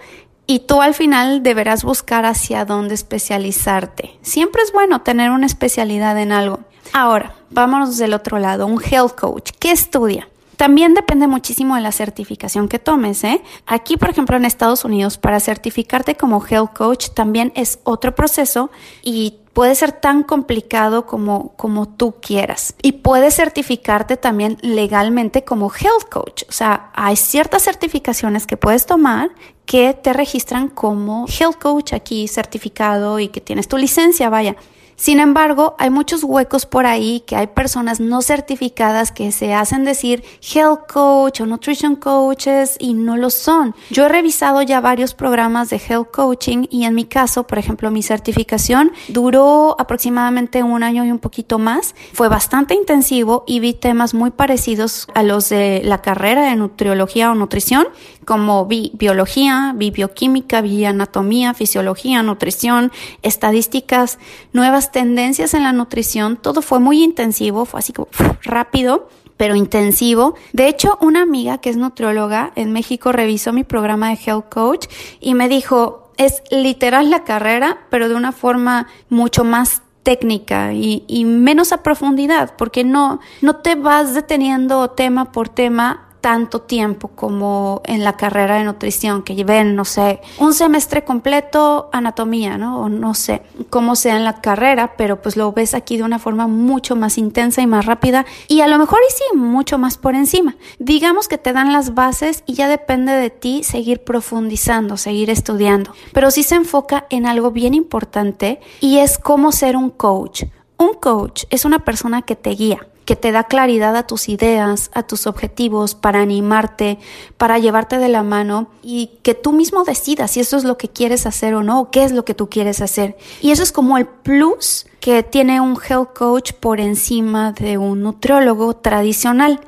y 0.48 0.60
tú 0.60 0.82
al 0.82 0.94
final 0.94 1.44
deberás 1.44 1.84
buscar 1.84 2.26
hacia 2.26 2.66
dónde 2.66 2.96
especializarte. 2.96 4.18
Siempre 4.22 4.64
es 4.64 4.72
bueno 4.72 5.02
tener 5.02 5.32
una 5.32 5.46
especialidad 5.46 6.18
en 6.18 6.32
algo. 6.32 6.62
Ahora, 6.94 7.36
vámonos 7.50 7.98
del 7.98 8.14
otro 8.14 8.40
lado, 8.40 8.66
un 8.66 8.82
health 8.82 9.20
coach. 9.20 9.52
¿Qué 9.60 9.72
estudia? 9.72 10.28
También 10.60 10.94
depende 10.94 11.26
muchísimo 11.26 11.76
de 11.76 11.82
la 11.82 11.94
certificación 11.94 12.68
que 12.68 12.80
tomes. 12.80 13.24
¿eh? 13.24 13.42
Aquí, 13.66 13.96
por 13.96 14.10
ejemplo, 14.10 14.36
en 14.36 14.44
Estados 14.44 14.84
Unidos, 14.84 15.18
para 15.18 15.40
certificarte 15.40 16.16
como 16.16 16.46
health 16.46 16.74
coach 16.76 17.10
también 17.14 17.54
es 17.56 17.80
otro 17.86 18.14
proceso 18.14 18.70
y 19.02 19.38
puede 19.54 19.74
ser 19.76 19.94
tan 19.94 20.24
complicado 20.24 21.06
como, 21.06 21.54
como 21.56 21.88
tú 21.88 22.16
quieras. 22.22 22.76
Y 22.82 22.92
puedes 22.92 23.36
certificarte 23.36 24.18
también 24.18 24.58
legalmente 24.62 25.46
como 25.46 25.72
health 25.72 26.10
coach. 26.12 26.44
O 26.50 26.52
sea, 26.52 26.92
hay 26.94 27.16
ciertas 27.16 27.64
certificaciones 27.64 28.46
que 28.46 28.58
puedes 28.58 28.86
tomar 28.86 29.30
que 29.66 29.94
te 29.94 30.12
registran 30.12 30.68
como 30.68 31.26
health 31.28 31.58
coach 31.62 31.94
aquí 31.94 32.28
certificado 32.28 33.20
y 33.20 33.30
que 33.30 33.40
tienes 33.40 33.70
tu 33.70 33.78
licencia, 33.78 34.30
vaya. 34.30 34.58
Sin 35.00 35.22
embargo, 35.22 35.76
hay 35.80 35.90
muchos 35.90 36.26
huecos 36.26 36.66
por 36.66 36.86
ahí 36.86 37.22
que 37.22 37.38
hay 37.38 37.48
personas 37.48 38.02
no 38.02 38.22
certificadas 38.22 39.14
que 39.14 39.32
se 39.32 39.54
hacen 39.54 39.86
decir 39.86 40.26
health 40.42 40.92
coach 40.92 41.40
o 41.40 41.46
nutrition 41.46 41.96
coaches 41.96 42.76
y 42.80 42.94
no 42.94 43.16
lo 43.16 43.30
son. 43.30 43.74
Yo 43.92 44.06
he 44.06 44.10
revisado 44.10 44.62
ya 44.62 44.82
varios 44.82 45.14
programas 45.14 45.70
de 45.70 45.78
health 45.78 46.12
coaching 46.12 46.66
y 46.70 46.84
en 46.84 46.96
mi 46.96 47.06
caso, 47.06 47.48
por 47.48 47.60
ejemplo, 47.60 47.92
mi 47.92 48.04
certificación 48.04 48.92
duró 49.08 49.78
aproximadamente 49.80 50.64
un 50.64 50.84
año 50.84 51.06
y 51.06 51.12
un 51.12 51.20
poquito 51.20 51.60
más. 51.60 51.96
Fue 52.12 52.28
bastante 52.28 52.74
intensivo 52.74 53.46
y 53.48 53.62
vi 53.62 53.74
temas 53.74 54.14
muy 54.14 54.32
parecidos 54.32 55.08
a 55.16 55.24
los 55.24 55.48
de 55.48 55.82
la 55.82 56.02
carrera 56.02 56.50
de 56.50 56.58
nutriología 56.58 57.32
o 57.32 57.36
nutrición, 57.36 57.88
como 58.30 58.68
biología, 58.68 59.74
vi 59.76 59.90
bioquímica, 59.90 60.62
vi 60.62 60.86
anatomía, 60.86 61.56
fisiología, 61.56 62.22
nutrición, 62.22 62.92
estadísticas, 63.24 64.20
nuevas 64.54 64.92
tendencias 64.92 65.56
en 65.56 65.64
la 65.64 65.74
nutrición, 65.74 66.38
todo 66.38 66.62
fue 66.62 66.80
muy 66.80 67.04
intensivo, 67.04 67.66
fue 67.66 67.80
así 67.80 67.92
como 67.92 68.08
rápido 68.44 69.10
pero 69.36 69.56
intensivo. 69.56 70.36
De 70.54 70.68
hecho, 70.68 71.00
una 71.02 71.24
amiga 71.24 71.58
que 71.58 71.72
es 71.72 71.78
nutrióloga 71.78 72.52
en 72.56 72.72
México 72.72 73.12
revisó 73.12 73.52
mi 73.52 73.64
programa 73.64 74.10
de 74.10 74.20
Health 74.24 74.50
Coach 74.50 74.86
y 75.20 75.34
me 75.34 75.50
dijo, 75.50 76.12
es 76.18 76.44
literal 76.52 77.10
la 77.10 77.24
carrera, 77.24 77.80
pero 77.90 78.10
de 78.10 78.16
una 78.16 78.32
forma 78.32 78.86
mucho 79.10 79.44
más 79.44 79.82
técnica 80.04 80.74
y, 80.74 81.04
y 81.08 81.26
menos 81.26 81.72
a 81.72 81.82
profundidad, 81.82 82.54
porque 82.60 82.84
no, 82.84 83.22
no 83.42 83.56
te 83.56 83.74
vas 83.74 84.14
deteniendo 84.14 84.92
tema 84.92 85.32
por 85.32 85.50
tema 85.50 86.09
tanto 86.22 86.62
tiempo 86.62 87.10
como 87.10 87.82
en 87.86 88.04
la 88.04 88.18
carrera 88.18 88.58
de 88.58 88.64
nutrición, 88.64 89.24
que 89.24 89.36
lleven, 89.36 89.76
no 89.76 89.86
sé, 89.86 90.22
un 90.38 90.54
semestre 90.54 91.04
completo 91.04 91.90
anatomía, 91.92 92.58
¿no? 92.58 92.82
O 92.82 92.90
no 92.90 93.14
sé 93.14 93.42
cómo 93.70 93.96
sea 93.96 94.18
en 94.18 94.24
la 94.24 94.42
carrera, 94.42 94.96
pero 94.98 95.22
pues 95.22 95.38
lo 95.38 95.52
ves 95.52 95.74
aquí 95.74 95.98
de 95.98 96.04
una 96.04 96.20
forma 96.20 96.48
mucho 96.48 96.96
más 96.96 97.18
intensa 97.18 97.62
y 97.62 97.68
más 97.68 97.86
rápida 97.86 98.26
y 98.48 98.62
a 98.62 98.68
lo 98.68 98.78
mejor 98.78 99.00
y 99.08 99.14
sí, 99.14 99.38
mucho 99.38 99.78
más 99.78 99.98
por 99.98 100.16
encima. 100.16 100.56
Digamos 100.78 101.28
que 101.28 101.38
te 101.38 101.54
dan 101.54 101.72
las 101.72 101.94
bases 101.94 102.44
y 102.46 102.54
ya 102.54 102.68
depende 102.68 103.14
de 103.14 103.30
ti 103.30 103.64
seguir 103.64 104.04
profundizando, 104.04 104.98
seguir 104.98 105.30
estudiando, 105.30 105.94
pero 106.14 106.32
sí 106.32 106.44
se 106.44 106.56
enfoca 106.56 107.06
en 107.10 107.26
algo 107.26 107.52
bien 107.52 107.74
importante 107.74 108.60
y 108.82 109.00
es 109.00 109.18
cómo 109.18 109.52
ser 109.52 109.76
un 109.76 109.90
coach. 109.90 110.44
Un 110.78 110.94
coach 110.94 111.44
es 111.50 111.66
una 111.66 111.80
persona 111.80 112.22
que 112.22 112.36
te 112.36 112.52
guía 112.52 112.89
que 113.10 113.16
te 113.16 113.32
da 113.32 113.46
claridad 113.46 113.96
a 113.96 114.06
tus 114.06 114.30
ideas, 114.30 114.92
a 114.94 115.02
tus 115.02 115.26
objetivos, 115.26 115.96
para 115.96 116.22
animarte, 116.22 117.00
para 117.40 117.58
llevarte 117.58 117.98
de 117.98 118.08
la 118.08 118.22
mano 118.22 118.68
y 118.84 119.14
que 119.24 119.34
tú 119.34 119.52
mismo 119.52 119.84
decidas 119.84 120.30
si 120.30 120.42
eso 120.42 120.58
es 120.58 120.64
lo 120.64 120.78
que 120.78 120.90
quieres 120.90 121.26
hacer 121.26 121.56
o 121.56 121.64
no, 121.64 121.80
o 121.80 121.90
qué 121.90 122.04
es 122.04 122.12
lo 122.12 122.24
que 122.24 122.36
tú 122.36 122.52
quieres 122.52 122.82
hacer. 122.82 123.18
Y 123.42 123.50
eso 123.50 123.64
es 123.64 123.72
como 123.72 123.98
el 123.98 124.06
plus 124.06 124.86
que 125.00 125.24
tiene 125.24 125.60
un 125.60 125.76
health 125.76 126.16
coach 126.16 126.54
por 126.54 126.80
encima 126.80 127.52
de 127.52 127.80
un 127.80 128.04
nutriólogo 128.04 128.76
tradicional 128.76 129.60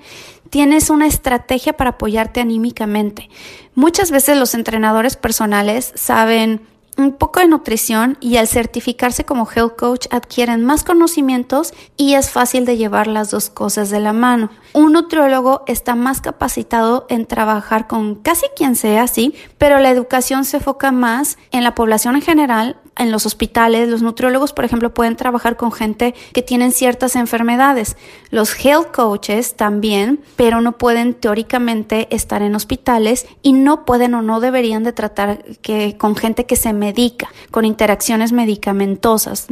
tienes 0.52 0.90
una 0.90 1.08
estrategia 1.08 1.74
para 1.74 1.92
apoyarte 1.92 2.42
anímicamente. 2.42 3.30
Muchas 3.74 4.12
veces 4.12 4.38
los 4.38 4.54
entrenadores 4.54 5.16
personales 5.16 5.94
saben 5.96 6.62
un 6.98 7.14
poco 7.14 7.40
de 7.40 7.48
nutrición 7.48 8.18
y 8.20 8.38
al 8.38 8.48
certificarse 8.48 9.26
como 9.26 9.50
health 9.50 9.76
coach 9.76 10.08
adquieren 10.12 10.64
más 10.66 10.84
conocimientos 10.84 11.74
y 11.98 12.16
es 12.16 12.30
fácil 12.30 12.66
de 12.66 12.78
llevar 12.78 13.08
las 13.08 13.32
dos 13.32 13.50
cosas 13.50 13.90
de 13.90 14.00
la 14.00 14.14
mano. 14.14 14.50
Un 14.74 14.94
nutriólogo 14.94 15.64
está 15.68 15.96
más 15.96 16.22
capacitado 16.22 17.06
en 17.10 17.26
trabajar 17.26 17.88
con 17.88 18.16
casi 18.16 18.46
quien 18.56 18.76
sea, 18.76 19.08
sí, 19.08 19.36
pero 19.58 19.80
la 19.80 19.90
educación 19.90 20.46
se 20.46 20.58
enfoca 20.58 20.92
más 20.92 21.38
en 21.52 21.64
la 21.64 21.76
población 21.76 22.16
en 22.16 22.22
general 22.22 22.78
en 22.98 23.12
los 23.12 23.26
hospitales, 23.26 23.90
los 23.90 24.02
nutriólogos, 24.02 24.54
por 24.54 24.66
ejemplo, 24.66 24.94
pueden 24.94 25.16
trabajar 25.16 25.58
con 25.58 25.72
gente 25.72 26.14
que 26.34 26.42
tienen 26.42 26.72
ciertas 26.72 27.16
enfermedades. 27.16 27.98
Los 28.30 28.54
health 28.64 28.92
coaches 28.92 29.56
también, 29.56 30.22
pero 30.36 30.62
no 30.62 30.78
pueden 30.78 31.14
teóricamente 31.14 32.14
estar 32.14 32.42
en 32.42 32.54
hospitales 32.54 33.28
y 33.42 33.54
no 33.54 33.86
pueden 33.86 34.14
o 34.14 34.22
no 34.22 34.40
deberían 34.40 34.84
de 34.84 34.94
tratar 34.94 35.44
que, 35.62 35.98
con 35.98 36.16
gente 36.16 36.46
que 36.46 36.56
se 36.56 36.74
medica, 36.74 37.30
con 37.50 37.66
interacciones 37.66 38.34
medicamentosas, 38.34 39.50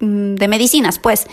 de 0.00 0.48
medicinas, 0.48 0.98
pues. 0.98 1.26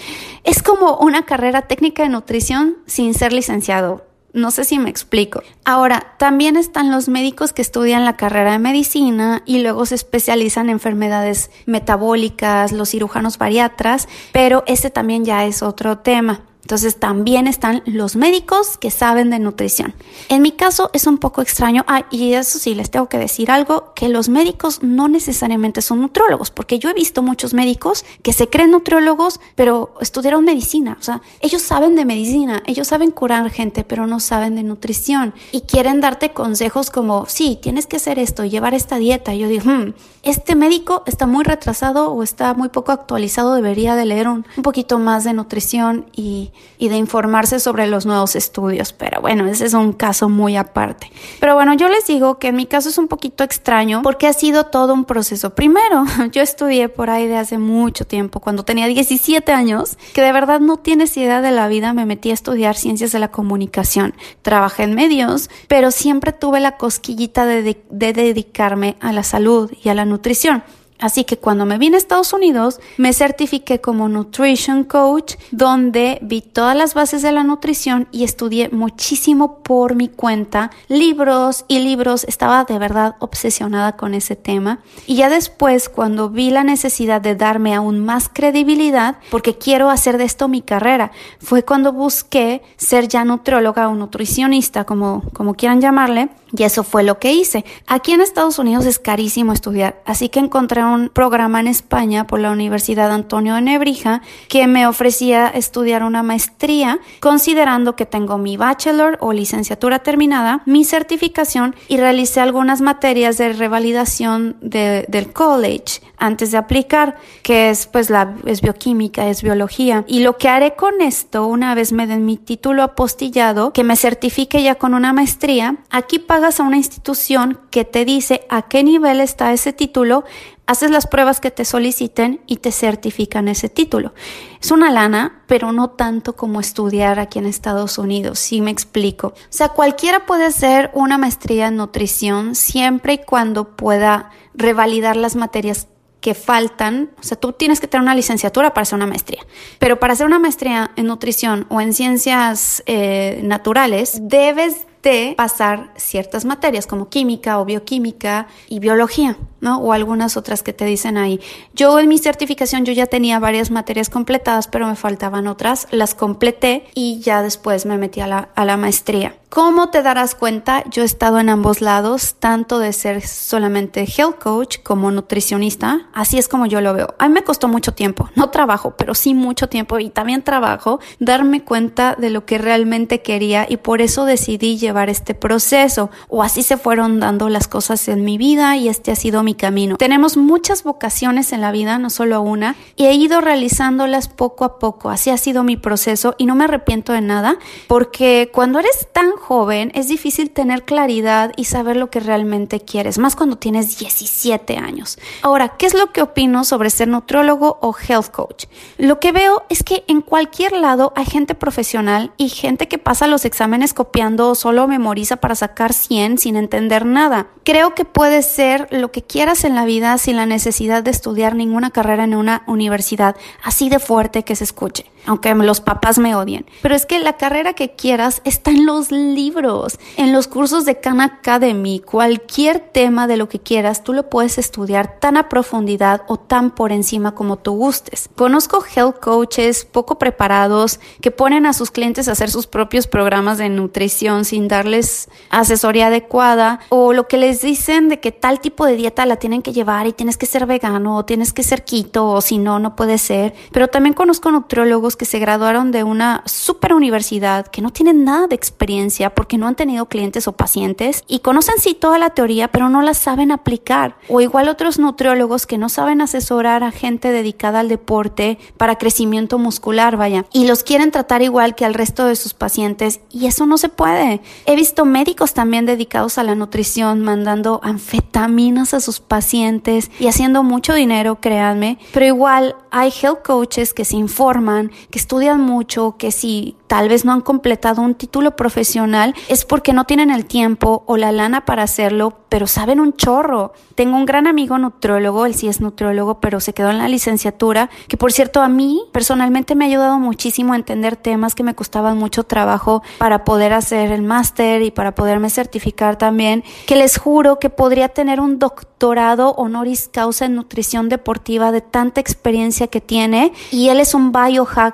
Es 0.44 0.62
como 0.62 0.98
una 0.98 1.26
carrera 1.26 1.64
técnica 1.64 2.04
de 2.04 2.10
nutrición 2.10 2.78
sin 2.86 3.14
ser 3.14 3.34
licenciado. 3.34 4.06
No 4.34 4.52
sé 4.52 4.66
si 4.66 4.78
me 4.78 4.90
explico. 4.90 5.42
Ahora, 5.66 6.14
también 6.20 6.58
están 6.58 6.92
los 6.92 7.10
médicos 7.10 7.54
que 7.54 7.62
estudian 7.62 8.06
la 8.06 8.18
carrera 8.18 8.52
de 8.52 8.60
medicina 8.60 9.42
y 9.46 9.60
luego 9.60 9.86
se 9.86 9.96
especializan 9.96 10.66
en 10.68 10.74
enfermedades 10.74 11.50
metabólicas, 11.66 12.72
los 12.72 12.90
cirujanos 12.90 13.38
bariatras, 13.38 14.08
pero 14.34 14.64
ese 14.68 14.92
también 14.92 15.26
ya 15.26 15.46
es 15.46 15.64
otro 15.64 16.00
tema. 16.00 16.44
Entonces 16.68 16.98
también 16.98 17.48
están 17.48 17.82
los 17.86 18.18
médicos 18.18 18.78
que 18.78 18.92
saben 18.92 19.30
de 19.30 19.40
nutrición. 19.40 19.96
En 20.28 20.42
mi 20.42 20.52
caso 20.52 20.90
es 20.92 21.08
un 21.08 21.18
poco 21.18 21.42
extraño, 21.42 21.86
ah, 21.88 22.06
y 22.12 22.34
eso 22.34 22.60
sí, 22.60 22.76
les 22.76 22.92
tengo 22.92 23.08
que 23.08 23.18
decir 23.18 23.52
algo, 23.52 23.94
que 23.96 24.10
los 24.10 24.28
médicos 24.28 24.84
no 24.84 25.08
necesariamente 25.08 25.82
son 25.82 26.02
nutriólogos, 26.02 26.52
porque 26.52 26.78
yo 26.78 26.90
he 26.90 26.94
visto 26.94 27.24
muchos 27.24 27.54
médicos 27.54 28.04
que 28.22 28.34
se 28.34 28.50
creen 28.50 28.72
nutriólogos, 28.72 29.40
pero 29.56 29.94
estudiaron 30.02 30.44
medicina, 30.44 30.98
o 31.00 31.02
sea, 31.02 31.22
ellos 31.40 31.62
saben 31.62 31.96
de 31.96 32.04
medicina, 32.04 32.62
ellos 32.66 32.90
saben 32.90 33.12
curar 33.12 33.50
gente, 33.50 33.86
pero 33.86 34.06
no 34.06 34.20
saben 34.20 34.58
de 34.58 34.64
nutrición 34.64 35.34
y 35.54 35.62
quieren 35.62 36.02
darte 36.02 36.34
consejos 36.34 36.90
como, 36.90 37.28
sí, 37.28 37.58
tienes 37.62 37.88
que 37.88 37.96
hacer 37.96 38.20
esto, 38.20 38.44
llevar 38.44 38.74
esta 38.74 38.98
dieta. 38.98 39.34
Yo 39.34 39.48
digo, 39.48 39.64
hmm, 39.72 39.94
este 40.24 40.56
médico 40.56 41.04
está 41.06 41.28
muy 41.28 41.46
retrasado 41.46 42.12
o 42.12 42.24
está 42.24 42.54
muy 42.56 42.68
poco 42.68 42.92
actualizado, 42.92 43.56
debería 43.56 43.96
de 43.96 44.04
leer 44.04 44.28
un 44.28 44.44
poquito 44.62 45.00
más 45.00 45.24
de 45.24 45.32
nutrición 45.32 46.08
y 46.14 46.52
y 46.78 46.90
de 46.90 46.98
informarse 46.98 47.60
sobre 47.60 47.88
los 47.88 48.06
nuevos 48.06 48.36
estudios. 48.36 48.94
Pero 48.94 49.22
bueno, 49.22 49.46
ese 49.48 49.66
es 49.66 49.74
un 49.74 49.94
caso 49.94 50.30
muy 50.30 50.56
aparte. 50.56 51.12
Pero 51.40 51.56
bueno, 51.56 51.74
yo 51.74 51.90
les 51.90 52.06
digo 52.06 52.38
que 52.40 52.50
en 52.50 52.56
mi 52.56 52.66
caso 52.66 52.90
es 52.90 52.98
un 52.98 53.08
poquito 53.08 53.44
extraño 53.44 54.02
porque 54.04 54.28
ha 54.28 54.34
sido 54.34 54.66
todo 54.66 54.94
un 54.94 55.06
proceso. 55.06 55.56
Primero, 55.56 56.06
yo 56.32 56.42
estudié 56.42 56.90
por 56.90 57.10
ahí 57.10 57.28
de 57.28 57.38
hace 57.38 57.58
mucho 57.58 58.06
tiempo, 58.06 58.40
cuando 58.40 58.64
tenía 58.64 58.88
17 58.88 59.52
años, 59.52 59.98
que 60.14 60.22
de 60.22 60.32
verdad 60.32 60.60
no 60.60 60.78
tienes 60.78 61.16
idea 61.18 61.42
de 61.42 61.52
la 61.52 61.68
vida, 61.68 61.94
me 61.94 62.06
metí 62.06 62.32
a 62.32 62.34
estudiar 62.34 62.76
ciencias 62.76 63.12
de 63.12 63.20
la 63.20 63.32
comunicación. 63.32 64.14
Trabajé 64.42 64.84
en 64.84 64.96
medios, 64.96 65.50
pero 65.68 65.92
siempre 65.92 66.32
tuve 66.32 66.60
la 66.60 66.78
cosquillita 66.78 67.46
de, 67.46 67.82
de 67.90 68.14
dedicarme 68.14 68.98
a 69.00 69.12
la 69.12 69.24
salud 69.24 69.72
y 69.84 69.90
a 69.90 69.94
la 69.94 70.06
nutrición. 70.06 70.64
Así 71.00 71.24
que 71.24 71.38
cuando 71.38 71.66
me 71.66 71.78
vine 71.78 71.96
a 71.96 72.00
Estados 72.00 72.34
Unidos, 72.34 72.80
me 72.98 73.14
certifiqué 73.14 73.80
como 73.80 74.10
Nutrition 74.10 74.84
Coach, 74.84 75.36
donde 75.52 76.18
vi 76.22 76.42
todas 76.42 76.76
las 76.76 76.94
bases 76.94 77.22
de 77.22 77.32
la 77.32 77.44
nutrición 77.44 78.08
y 78.12 78.24
estudié 78.24 78.70
muchísimo 78.70 79.60
por 79.60 79.96
mi 79.96 80.10
cuenta, 80.10 80.72
libros 80.88 81.66
y 81.68 81.80
libros, 81.80 82.24
estaba 82.24 82.64
de 82.64 82.80
verdad 82.80 83.16
obsesionada 83.20 83.96
con 83.96 84.14
ese 84.14 84.36
tema. 84.36 84.80
Y 85.06 85.16
ya 85.16 85.30
después, 85.30 85.90
cuando 85.90 86.30
vi 86.30 86.50
la 86.50 86.64
necesidad 86.64 87.22
de 87.22 87.36
darme 87.36 87.76
aún 87.76 88.04
más 88.04 88.30
credibilidad, 88.30 89.18
porque 89.30 89.58
quiero 89.58 89.90
hacer 89.90 90.18
de 90.18 90.24
esto 90.24 90.48
mi 90.48 90.62
carrera, 90.62 91.12
fue 91.40 91.64
cuando 91.64 91.94
busqué 91.94 92.64
ser 92.78 93.08
ya 93.08 93.24
nutrióloga 93.24 93.90
o 93.90 93.96
nutricionista, 93.96 94.84
como, 94.86 95.24
como 95.34 95.54
quieran 95.54 95.82
llamarle, 95.82 96.30
y 96.56 96.64
eso 96.64 96.84
fue 96.84 97.04
lo 97.04 97.20
que 97.20 97.34
hice. 97.34 97.66
Aquí 97.88 98.12
en 98.12 98.22
Estados 98.22 98.60
Unidos 98.60 98.86
es 98.86 99.00
carísimo 99.00 99.54
estudiar, 99.54 100.02
así 100.06 100.30
que 100.30 100.40
encontré 100.40 100.84
un 100.84 101.10
programa 101.10 101.60
en 101.60 101.68
España 101.68 102.28
por 102.28 102.40
la 102.40 102.52
Universidad 102.52 103.12
Antonio 103.12 103.56
de 103.56 103.62
Nebrija 103.62 104.22
que 104.50 104.68
me 104.68 104.88
ofrecía 104.88 105.48
estudiar 105.48 106.04
una 106.04 106.24
maestría, 106.24 107.00
considerando 107.20 107.96
que 107.96 108.06
tengo 108.06 108.38
mi 108.38 108.58
bachelor 108.58 109.18
o 109.22 109.34
licenciatura 109.34 110.00
terminada, 110.00 110.62
mi 110.66 110.84
certificación 110.84 111.76
y 111.88 111.98
realicé 111.98 112.40
algunas 112.40 112.82
materias 112.82 113.38
de 113.38 113.54
revalidación 113.54 114.58
del 114.62 115.34
college 115.34 116.02
antes 116.18 116.52
de 116.52 116.58
aplicar, 116.58 117.18
que 117.44 117.70
es 117.70 117.88
pues 117.88 118.10
la 118.10 118.36
es 118.46 118.62
bioquímica, 118.62 119.28
es 119.30 119.44
biología. 119.44 120.04
Y 120.08 120.20
lo 120.20 120.38
que 120.38 120.50
haré 120.50 120.76
con 120.76 121.02
esto, 121.02 121.48
una 121.48 121.76
vez 121.76 121.92
me 121.92 122.08
den 122.08 122.26
mi 122.26 122.38
título 122.38 122.84
apostillado, 122.84 123.72
que 123.72 123.84
me 123.84 123.96
certifique 123.96 124.62
ya 124.64 124.76
con 124.76 124.94
una 124.94 125.14
maestría, 125.14 125.78
aquí 125.90 126.20
pagas 126.20 126.60
a 126.60 126.64
una 126.64 126.78
institución 126.78 127.60
que 127.72 127.86
te 127.86 128.06
dice 128.06 128.46
a 128.50 128.64
qué 128.64 128.84
nivel 128.84 129.22
está 129.22 129.54
ese 129.54 129.74
título, 129.74 130.26
haces 130.66 130.92
las 130.92 131.08
pruebas 131.08 131.40
que 131.40 131.50
te 131.50 131.66
soliciten 131.66 132.42
y 132.46 132.58
te 132.58 132.72
certifican 132.72 133.48
ese 133.48 133.70
título. 133.70 134.14
Es 134.62 134.72
una 134.72 134.92
lana, 134.92 135.44
pero 135.48 135.72
no 135.72 135.92
tanto 135.92 136.36
como 136.36 136.60
estudiar 136.60 137.20
aquí 137.20 137.40
en 137.40 137.46
Estados 137.46 137.98
Unidos, 137.98 138.40
si 138.40 138.60
me 138.60 138.72
explico. 138.72 139.28
O 139.28 139.34
sea, 139.50 139.70
cualquiera 139.70 140.26
puede 140.26 140.46
hacer 140.46 140.92
una 140.94 141.18
maestría 141.18 141.68
en 141.68 141.78
nutrición 141.78 142.54
siempre 142.54 143.14
y 143.14 143.18
cuando 143.20 143.76
pueda 143.76 144.32
revalidar 144.54 145.16
las 145.16 145.36
materias 145.36 145.88
que 146.22 146.34
faltan, 146.34 147.12
o 147.20 147.24
sea, 147.24 147.38
tú 147.38 147.54
tienes 147.54 147.80
que 147.80 147.88
tener 147.88 148.02
una 148.02 148.16
licenciatura 148.16 148.74
para 148.74 148.84
hacer 148.84 148.96
una 148.96 149.06
maestría, 149.06 149.46
pero 149.80 150.00
para 150.00 150.14
hacer 150.14 150.26
una 150.26 150.40
maestría 150.40 150.92
en 150.96 151.06
nutrición 151.08 151.68
o 151.70 151.80
en 151.80 151.94
ciencias 151.94 152.82
eh, 152.88 153.40
naturales, 153.44 154.20
debes 154.24 154.87
de 155.08 155.36
pasar 155.38 155.90
ciertas 155.96 156.44
materias 156.44 156.86
como 156.86 157.08
química 157.08 157.62
o 157.62 157.66
bioquímica 157.66 158.48
y 158.68 158.80
biología, 158.80 159.38
¿no? 159.62 159.78
O 159.80 159.94
algunas 159.94 160.36
otras 160.36 160.64
que 160.64 160.74
te 160.74 160.84
dicen 160.84 161.18
ahí. 161.18 161.40
Yo 161.74 161.98
en 162.00 162.10
mi 162.10 162.18
certificación 162.18 162.84
yo 162.84 162.92
ya 162.92 163.06
tenía 163.06 163.40
varias 163.40 163.72
materias 163.72 164.10
completadas, 164.10 164.68
pero 164.68 164.86
me 164.86 164.98
faltaban 164.98 165.48
otras, 165.48 165.88
las 165.92 166.14
completé 166.14 166.88
y 166.94 167.20
ya 167.22 167.42
después 167.42 167.86
me 167.86 167.98
metí 167.98 168.20
a 168.20 168.28
la, 168.28 168.50
a 168.54 168.66
la 168.66 168.76
maestría. 168.76 169.36
¿Cómo 169.50 169.90
te 169.90 170.04
darás 170.04 170.36
cuenta? 170.36 170.84
Yo 170.90 171.04
he 171.04 171.06
estado 171.06 171.40
en 171.40 171.48
ambos 171.48 171.80
lados, 171.80 172.36
tanto 172.38 172.80
de 172.80 172.92
ser 172.92 173.26
solamente 173.26 174.06
health 174.06 174.40
coach 174.40 174.80
como 174.84 175.10
nutricionista. 175.10 176.10
Así 176.14 176.38
es 176.38 176.50
como 176.50 176.66
yo 176.66 176.82
lo 176.82 176.94
veo. 176.94 177.16
A 177.18 177.30
mí 177.30 177.34
me 177.34 177.46
costó 177.46 177.70
mucho 177.70 177.94
tiempo, 177.94 178.30
no 178.36 178.50
trabajo, 178.50 178.96
pero 178.98 179.16
sí 179.16 179.34
mucho 179.34 179.70
tiempo 179.70 180.00
y 180.00 180.10
también 180.10 180.44
trabajo, 180.44 181.00
darme 181.20 181.64
cuenta 181.64 182.16
de 182.20 182.30
lo 182.30 182.46
que 182.46 182.58
realmente 182.58 183.22
quería 183.22 183.66
y 183.70 183.78
por 183.78 184.02
eso 184.02 184.26
decidí 184.26 184.78
llevar 184.78 184.97
este 185.06 185.34
proceso. 185.34 186.10
O 186.28 186.44
así 186.44 186.64
se 186.64 186.78
fueron 186.78 187.20
dando 187.20 187.50
las 187.50 187.68
cosas 187.68 188.08
en 188.08 188.24
mi 188.24 188.38
vida 188.38 188.76
y 188.76 188.90
este 188.90 189.12
ha 189.12 189.16
sido 189.16 189.44
mi 189.44 189.56
camino. 189.56 189.98
Tenemos 189.98 190.38
muchas 190.38 190.84
vocaciones 190.84 191.54
en 191.54 191.62
la 191.62 191.72
vida, 191.72 191.98
no 192.00 192.10
solo 192.10 192.42
una, 192.42 192.76
y 192.96 193.06
he 193.06 193.14
ido 193.14 193.42
realizándolas 193.42 194.28
poco 194.28 194.66
a 194.66 194.80
poco. 194.80 195.10
Así 195.10 195.30
ha 195.30 195.38
sido 195.38 195.64
mi 195.64 195.78
proceso 195.78 196.36
y 196.38 196.46
no 196.46 196.56
me 196.56 196.66
arrepiento 196.66 197.14
de 197.14 197.22
nada 197.22 197.58
porque 197.88 198.50
cuando 198.54 198.80
eres 198.80 199.08
tan 199.12 199.32
joven 199.32 199.92
es 199.94 200.08
difícil 200.08 200.52
tener 200.52 200.84
claridad 200.84 201.52
y 201.56 201.66
saber 201.66 201.96
lo 201.96 202.10
que 202.10 202.20
realmente 202.20 202.80
quieres, 202.80 203.18
más 203.18 203.36
cuando 203.36 203.58
tienes 203.58 203.98
17 204.00 204.78
años. 204.78 205.18
Ahora, 205.42 205.78
¿qué 205.78 205.86
es 205.86 205.94
lo 205.94 206.12
que 206.12 206.22
opino 206.22 206.64
sobre 206.64 206.90
ser 206.90 207.08
nutriólogo 207.08 207.78
o 207.82 207.96
health 207.96 208.32
coach? 208.32 208.66
Lo 208.98 209.20
que 209.20 209.32
veo 209.32 209.64
es 209.70 209.84
que 209.84 210.04
en 210.08 210.22
cualquier 210.22 210.74
lado 210.74 211.14
hay 211.16 211.26
gente 211.26 211.56
profesional 211.56 212.32
y 212.38 212.50
gente 212.50 212.88
que 212.88 212.98
pasa 212.98 213.28
los 213.28 213.46
exámenes 213.46 213.94
copiando 213.94 214.50
o 214.50 214.56
memoriza 214.88 215.38
para 215.38 215.56
sacar 215.56 215.94
100 215.94 216.38
sin 216.38 216.56
entender 216.56 217.06
nada. 217.06 217.48
Creo 217.64 217.94
que 217.94 218.06
puede 218.06 218.42
ser 218.42 218.88
lo 218.92 219.12
que 219.12 219.24
quieras 219.24 219.64
en 219.64 219.76
la 219.76 219.86
vida 219.86 220.18
sin 220.18 220.36
la 220.36 220.46
necesidad 220.46 221.04
de 221.04 221.12
estudiar 221.12 221.56
ninguna 221.56 221.92
carrera 221.92 222.24
en 222.24 222.36
una 222.36 222.64
universidad, 222.68 223.36
así 223.64 223.90
de 223.90 224.00
fuerte 224.00 224.44
que 224.44 224.56
se 224.56 224.64
escuche. 224.64 225.06
Aunque 225.28 225.54
los 225.54 225.82
papás 225.82 226.18
me 226.18 226.36
odien. 226.36 226.66
Pero 226.82 226.96
es 226.96 227.06
que 227.06 227.20
la 227.20 227.34
carrera 227.34 227.74
que 227.74 227.92
quieras 227.92 228.42
está 228.46 228.72
en 228.72 228.86
los 228.86 229.12
libros, 229.12 230.00
en 230.16 230.34
los 230.34 230.48
cursos 230.48 230.86
de 230.86 231.00
Khan 231.00 231.22
Academy, 231.22 232.00
cualquier 232.00 232.80
tema 232.80 233.28
de 233.28 233.38
lo 233.38 233.50
que 233.50 233.60
quieras, 233.60 234.04
tú 234.04 234.14
lo 234.14 234.30
puedes 234.30 234.58
estudiar 234.58 235.20
tan 235.20 235.38
a 235.38 235.50
profundidad 235.50 236.24
o 236.28 236.38
tan 236.38 236.72
por 236.72 236.92
encima 236.92 237.36
como 237.36 237.58
tú 237.58 237.74
gustes. 237.74 238.30
Conozco 238.36 238.84
health 238.96 239.20
coaches 239.20 239.86
poco 239.86 240.18
preparados 240.18 241.00
que 241.22 241.32
ponen 241.32 241.66
a 241.66 241.74
sus 241.74 241.92
clientes 241.92 242.28
a 242.28 242.32
hacer 242.32 242.50
sus 242.50 242.68
propios 242.68 243.08
programas 243.08 243.58
de 243.58 243.70
nutrición 243.70 244.46
sin 244.46 244.68
darles 244.68 245.30
asesoría 245.50 246.08
adecuada 246.08 246.80
o 246.90 247.14
lo 247.14 247.28
que 247.28 247.38
les 247.38 247.62
dicen 247.62 248.08
de 248.10 248.20
que 248.20 248.32
tal 248.32 248.60
tipo 248.62 248.86
de 248.86 248.96
dieta 248.96 249.26
la 249.26 249.36
tienen 249.36 249.62
que 249.62 249.74
llevar 249.74 250.08
y 250.08 250.14
tienes 250.14 250.38
que 250.38 250.46
ser 250.46 250.66
vegano 250.66 251.18
o 251.18 251.26
tienes 251.26 251.52
que 251.52 251.64
ser 251.64 251.84
quito 251.84 252.28
o 252.30 252.42
si 252.42 252.58
no, 252.58 252.80
no 252.80 252.96
puede 252.96 253.18
ser. 253.18 253.54
Pero 253.72 253.90
también 253.90 254.14
conozco 254.14 254.52
nutriólogos 254.52 255.17
que 255.18 255.26
se 255.26 255.40
graduaron 255.40 255.92
de 255.92 256.04
una 256.04 256.44
super 256.46 256.94
universidad, 256.94 257.68
que 257.68 257.82
no 257.82 257.92
tienen 257.92 258.24
nada 258.24 258.48
de 258.48 258.56
experiencia 258.56 259.34
porque 259.34 259.58
no 259.58 259.68
han 259.68 259.76
tenido 259.76 260.06
clientes 260.06 260.48
o 260.48 260.54
pacientes 260.54 261.24
y 261.28 261.40
conocen 261.40 261.76
sí 261.80 261.94
toda 261.94 262.18
la 262.20 262.30
teoría, 262.32 262.70
pero 262.70 262.90
no 262.90 263.02
la 263.02 263.14
saben 263.14 263.52
aplicar. 263.52 264.16
O 264.30 264.42
igual 264.42 264.70
otros 264.70 265.00
nutriólogos 265.00 265.66
que 265.66 265.78
no 265.78 265.90
saben 265.90 266.22
asesorar 266.22 266.84
a 266.84 266.92
gente 266.92 267.32
dedicada 267.32 267.80
al 267.80 267.90
deporte 267.90 268.60
para 268.78 268.98
crecimiento 268.98 269.58
muscular, 269.58 270.18
vaya, 270.18 270.46
y 270.54 270.68
los 270.68 270.84
quieren 270.84 271.12
tratar 271.12 271.42
igual 271.42 271.76
que 271.76 271.86
al 271.86 271.94
resto 271.94 272.26
de 272.26 272.36
sus 272.36 272.54
pacientes 272.54 273.20
y 273.32 273.48
eso 273.48 273.66
no 273.66 273.78
se 273.78 273.90
puede. 273.90 274.42
He 274.66 274.76
visto 274.76 275.06
médicos 275.06 275.54
también 275.54 275.86
dedicados 275.86 276.38
a 276.38 276.44
la 276.44 276.56
nutrición 276.56 277.22
mandando 277.22 277.80
anfetaminas 277.84 278.94
a 278.94 279.00
sus 279.00 279.20
pacientes 279.20 280.12
y 280.20 280.28
haciendo 280.28 280.64
mucho 280.64 280.94
dinero, 280.94 281.40
créanme, 281.42 281.98
pero 282.14 282.26
igual 282.26 282.76
hay 282.92 283.12
health 283.22 283.44
coaches 283.44 283.94
que 283.94 284.06
se 284.06 284.16
informan, 284.16 284.92
que 285.10 285.20
estudian 285.20 285.62
mucho, 285.62 286.16
que 286.18 286.32
si 286.32 286.76
tal 286.88 287.10
vez 287.10 287.26
no 287.26 287.34
han 287.34 287.42
completado 287.42 288.02
un 288.02 288.16
título 288.16 288.56
profesional 288.56 289.36
es 289.50 289.66
porque 289.66 289.94
no 289.94 290.06
tienen 290.06 290.32
el 290.32 290.46
tiempo 290.46 291.04
o 291.06 291.18
la 291.18 291.32
lana 291.32 291.66
para 291.66 291.84
hacerlo, 291.84 292.34
pero 292.50 292.68
saben 292.68 293.00
un 293.00 293.14
chorro. 293.14 293.74
Tengo 293.96 294.16
un 294.16 294.26
gran 294.26 294.48
amigo 294.48 294.78
nutriólogo, 294.78 295.46
él 295.46 295.56
sí 295.56 295.68
es 295.68 295.82
nutriólogo, 295.82 296.40
pero 296.40 296.60
se 296.60 296.74
quedó 296.74 296.90
en 296.90 296.98
la 296.98 297.08
licenciatura, 297.08 297.90
que 298.08 298.18
por 298.18 298.32
cierto 298.32 298.62
a 298.62 298.70
mí 298.70 299.04
personalmente 299.12 299.76
me 299.76 299.86
ha 299.86 299.88
ayudado 299.88 300.20
muchísimo 300.20 300.74
a 300.74 300.78
entender 300.78 301.16
temas 301.16 301.56
que 301.56 301.64
me 301.64 301.76
costaban 301.76 302.18
mucho 302.18 302.44
trabajo 302.44 303.04
para 303.18 303.44
poder 303.44 303.74
hacer 303.74 304.12
el 304.12 304.22
máster 304.22 304.82
y 304.82 304.92
para 304.92 305.14
poderme 305.16 305.50
certificar 305.50 306.18
también, 306.18 306.64
que 306.86 306.96
les 306.96 307.18
juro 307.18 307.60
que 307.60 307.70
podría 307.70 308.10
tener 308.10 308.40
un 308.40 308.60
doctorado 308.60 309.52
honoris 309.52 310.10
causa 310.12 310.46
en 310.46 310.56
nutrición 310.56 311.10
deportiva 311.10 311.72
de 311.72 311.82
tanta 311.82 312.22
experiencia 312.22 312.88
que 312.88 313.02
tiene 313.02 313.54
y 313.72 313.90
él 313.90 314.00
es 314.00 314.14
un 314.14 314.32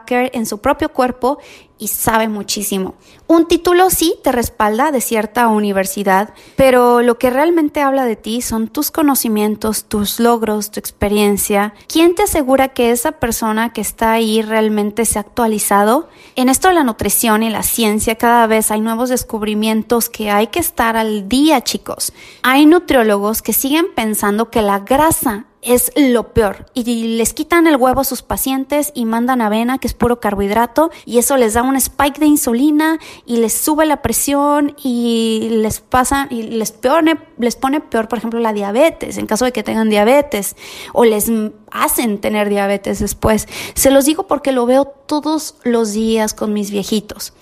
en 0.10 0.46
su 0.46 0.60
propio 0.60 0.90
cuerpo 0.90 1.40
y 1.84 1.90
sabe 1.90 2.30
muchísimo. 2.30 2.96
Un 3.28 3.48
título 3.48 3.90
sí 3.90 4.16
te 4.24 4.32
respalda 4.32 4.92
de 4.92 5.02
cierta 5.02 5.48
universidad, 5.48 6.34
pero 6.56 7.02
lo 7.02 7.18
que 7.18 7.30
realmente 7.30 7.82
habla 7.82 8.06
de 8.06 8.16
ti 8.16 8.42
son 8.42 8.68
tus 8.70 8.90
conocimientos, 8.90 9.86
tus 9.86 10.20
logros, 10.20 10.72
tu 10.72 10.80
experiencia. 10.80 11.74
¿Quién 11.88 12.16
te 12.16 12.24
asegura 12.24 12.70
que 12.70 12.92
esa 12.92 13.14
persona 13.14 13.74
que 13.74 13.82
está 13.82 14.14
ahí 14.14 14.42
realmente 14.42 15.04
se 15.04 15.20
ha 15.20 15.22
actualizado? 15.24 16.08
En 16.36 16.48
esto 16.48 16.70
de 16.70 16.76
la 16.76 16.84
nutrición 16.84 17.44
y 17.44 17.50
la 17.50 17.64
ciencia 17.64 18.16
cada 18.16 18.48
vez 18.48 18.72
hay 18.72 18.80
nuevos 18.80 19.10
descubrimientos 19.10 20.10
que 20.10 20.30
hay 20.32 20.48
que 20.48 20.60
estar 20.60 20.96
al 20.96 21.28
día, 21.28 21.62
chicos. 21.62 22.14
Hay 22.44 22.66
nutriólogos 22.66 23.42
que 23.42 23.52
siguen 23.52 23.88
pensando 23.94 24.50
que 24.50 24.62
la 24.62 24.80
grasa 24.80 25.48
es 25.66 25.92
lo 25.96 26.34
peor. 26.34 26.66
Y 26.74 27.18
les 27.18 27.34
quitan 27.34 27.68
el 27.68 27.76
huevo 27.76 28.02
a 28.02 28.04
sus 28.04 28.22
pacientes 28.22 28.92
y 28.94 29.06
mandan 29.06 29.42
avena, 29.42 29.78
que 29.78 29.88
es 29.88 29.94
puro 29.94 30.20
carbohidrato, 30.20 30.92
y 31.06 31.18
eso 31.18 31.38
les 31.38 31.54
da 31.54 31.64
un 31.64 31.76
spike 31.76 32.20
de 32.20 32.26
insulina 32.26 33.00
y 33.26 33.38
les 33.38 33.54
sube 33.54 33.86
la 33.86 34.02
presión 34.02 34.76
y 34.84 35.50
les 35.52 35.80
pasa 35.80 36.28
y 36.30 36.44
les 36.44 36.72
pone, 36.72 37.18
les 37.38 37.56
pone 37.56 37.80
peor, 37.80 38.08
por 38.08 38.18
ejemplo, 38.18 38.40
la 38.40 38.54
diabetes, 38.54 39.18
en 39.18 39.26
caso 39.26 39.46
de 39.46 39.52
que 39.52 39.64
tengan 39.64 39.90
diabetes, 39.90 40.56
o 40.94 41.06
les 41.06 41.32
hacen 41.72 42.20
tener 42.20 42.50
diabetes 42.50 43.00
después. 43.00 43.48
Se 43.74 43.92
los 43.92 44.06
digo 44.06 44.28
porque 44.28 44.52
lo 44.52 44.66
veo 44.66 44.86
todos 44.86 45.56
los 45.64 45.94
días 45.94 46.34
con 46.34 46.54
mis 46.54 46.72
viejitos. 46.72 47.34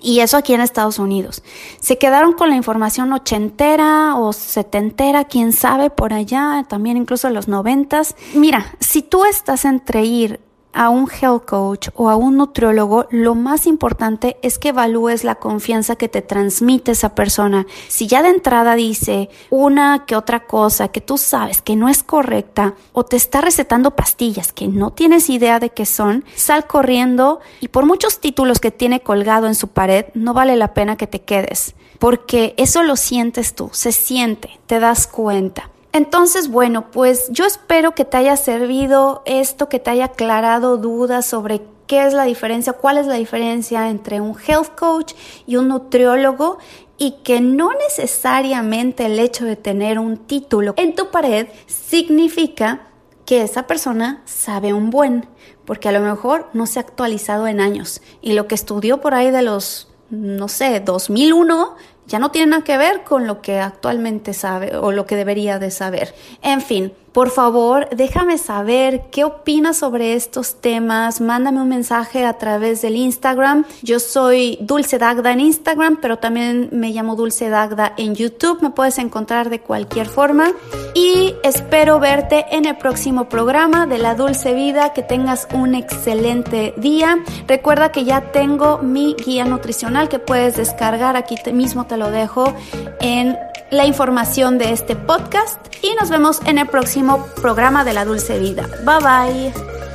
Y 0.00 0.20
eso 0.20 0.36
aquí 0.36 0.54
en 0.54 0.60
Estados 0.60 0.98
Unidos. 0.98 1.42
Se 1.80 1.98
quedaron 1.98 2.32
con 2.32 2.50
la 2.50 2.56
información 2.56 3.12
ochentera 3.12 4.16
o 4.16 4.32
setentera, 4.32 5.24
quién 5.24 5.52
sabe, 5.52 5.90
por 5.90 6.12
allá, 6.12 6.64
también 6.68 6.96
incluso 6.96 7.28
en 7.28 7.34
los 7.34 7.48
noventas. 7.48 8.14
Mira, 8.34 8.74
si 8.80 9.02
tú 9.02 9.24
estás 9.24 9.64
entre 9.64 10.04
ir 10.04 10.40
a 10.76 10.90
un 10.90 11.08
health 11.10 11.46
coach 11.46 11.88
o 11.94 12.10
a 12.10 12.16
un 12.16 12.36
nutriólogo, 12.36 13.06
lo 13.10 13.34
más 13.34 13.66
importante 13.66 14.36
es 14.42 14.58
que 14.58 14.68
evalúes 14.68 15.24
la 15.24 15.36
confianza 15.36 15.96
que 15.96 16.08
te 16.08 16.22
transmite 16.22 16.92
esa 16.92 17.14
persona. 17.14 17.66
Si 17.88 18.06
ya 18.06 18.22
de 18.22 18.28
entrada 18.28 18.76
dice 18.76 19.30
una 19.50 20.04
que 20.06 20.14
otra 20.14 20.46
cosa 20.46 20.88
que 20.88 21.00
tú 21.00 21.16
sabes 21.16 21.62
que 21.62 21.76
no 21.76 21.88
es 21.88 22.02
correcta 22.02 22.74
o 22.92 23.04
te 23.04 23.16
está 23.16 23.40
recetando 23.40 23.96
pastillas 23.96 24.52
que 24.52 24.68
no 24.68 24.92
tienes 24.92 25.30
idea 25.30 25.58
de 25.58 25.70
qué 25.70 25.86
son, 25.86 26.24
sal 26.34 26.66
corriendo 26.66 27.40
y 27.60 27.68
por 27.68 27.86
muchos 27.86 28.20
títulos 28.20 28.60
que 28.60 28.70
tiene 28.70 29.00
colgado 29.00 29.46
en 29.46 29.54
su 29.54 29.68
pared, 29.68 30.06
no 30.14 30.34
vale 30.34 30.56
la 30.56 30.74
pena 30.74 30.96
que 30.96 31.06
te 31.06 31.22
quedes, 31.22 31.74
porque 31.98 32.54
eso 32.58 32.82
lo 32.82 32.96
sientes 32.96 33.54
tú, 33.54 33.70
se 33.72 33.92
siente, 33.92 34.60
te 34.66 34.78
das 34.78 35.06
cuenta. 35.06 35.70
Entonces, 35.96 36.48
bueno, 36.48 36.90
pues 36.90 37.30
yo 37.30 37.46
espero 37.46 37.94
que 37.94 38.04
te 38.04 38.18
haya 38.18 38.36
servido 38.36 39.22
esto, 39.24 39.70
que 39.70 39.78
te 39.78 39.88
haya 39.88 40.04
aclarado 40.04 40.76
dudas 40.76 41.24
sobre 41.24 41.62
qué 41.86 42.04
es 42.04 42.12
la 42.12 42.24
diferencia, 42.24 42.74
cuál 42.74 42.98
es 42.98 43.06
la 43.06 43.14
diferencia 43.14 43.88
entre 43.88 44.20
un 44.20 44.36
health 44.46 44.74
coach 44.78 45.14
y 45.46 45.56
un 45.56 45.68
nutriólogo 45.68 46.58
y 46.98 47.12
que 47.24 47.40
no 47.40 47.70
necesariamente 47.72 49.06
el 49.06 49.18
hecho 49.18 49.46
de 49.46 49.56
tener 49.56 49.98
un 49.98 50.18
título 50.18 50.74
en 50.76 50.94
tu 50.94 51.10
pared 51.10 51.46
significa 51.64 52.88
que 53.24 53.40
esa 53.40 53.66
persona 53.66 54.20
sabe 54.26 54.74
un 54.74 54.90
buen, 54.90 55.26
porque 55.64 55.88
a 55.88 55.92
lo 55.92 56.00
mejor 56.00 56.50
no 56.52 56.66
se 56.66 56.78
ha 56.78 56.82
actualizado 56.82 57.46
en 57.46 57.58
años. 57.58 58.02
Y 58.20 58.34
lo 58.34 58.46
que 58.48 58.54
estudió 58.54 59.00
por 59.00 59.14
ahí 59.14 59.30
de 59.30 59.40
los, 59.40 59.88
no 60.10 60.48
sé, 60.48 60.78
2001 60.78 61.74
ya 62.06 62.18
no 62.18 62.30
tiene 62.30 62.50
nada 62.50 62.64
que 62.64 62.78
ver 62.78 63.02
con 63.02 63.26
lo 63.26 63.40
que 63.40 63.58
actualmente 63.58 64.34
sabe 64.34 64.76
o 64.76 64.92
lo 64.92 65.06
que 65.06 65.16
debería 65.16 65.58
de 65.58 65.70
saber. 65.70 66.14
En 66.42 66.60
fin, 66.60 66.92
por 67.16 67.30
favor, 67.30 67.88
déjame 67.96 68.36
saber 68.36 69.04
qué 69.10 69.24
opinas 69.24 69.78
sobre 69.78 70.12
estos 70.12 70.60
temas. 70.60 71.22
Mándame 71.22 71.62
un 71.62 71.68
mensaje 71.70 72.26
a 72.26 72.34
través 72.34 72.82
del 72.82 72.94
Instagram. 72.94 73.64
Yo 73.82 74.00
soy 74.00 74.58
Dulce 74.60 74.98
Dagda 74.98 75.32
en 75.32 75.40
Instagram, 75.40 75.96
pero 76.02 76.18
también 76.18 76.68
me 76.72 76.90
llamo 76.90 77.16
Dulce 77.16 77.48
Dagda 77.48 77.94
en 77.96 78.14
YouTube. 78.14 78.60
Me 78.60 78.68
puedes 78.68 78.98
encontrar 78.98 79.48
de 79.48 79.60
cualquier 79.60 80.08
forma. 80.08 80.52
Y 80.92 81.34
espero 81.42 81.98
verte 82.00 82.44
en 82.50 82.66
el 82.66 82.76
próximo 82.76 83.30
programa 83.30 83.86
de 83.86 83.96
La 83.96 84.14
Dulce 84.14 84.52
Vida. 84.52 84.92
Que 84.92 85.02
tengas 85.02 85.48
un 85.54 85.74
excelente 85.74 86.74
día. 86.76 87.24
Recuerda 87.48 87.92
que 87.92 88.04
ya 88.04 88.30
tengo 88.30 88.80
mi 88.82 89.14
guía 89.14 89.46
nutricional 89.46 90.10
que 90.10 90.18
puedes 90.18 90.58
descargar. 90.58 91.16
Aquí 91.16 91.36
mismo 91.50 91.86
te 91.86 91.96
lo 91.96 92.10
dejo 92.10 92.52
en 93.00 93.38
la 93.70 93.86
información 93.86 94.58
de 94.58 94.72
este 94.72 94.96
podcast 94.96 95.58
y 95.82 95.94
nos 96.00 96.10
vemos 96.10 96.40
en 96.46 96.58
el 96.58 96.66
próximo 96.66 97.26
programa 97.40 97.84
de 97.84 97.92
la 97.92 98.04
Dulce 98.04 98.38
Vida. 98.38 98.66
Bye 98.84 99.52
bye. 99.52 99.85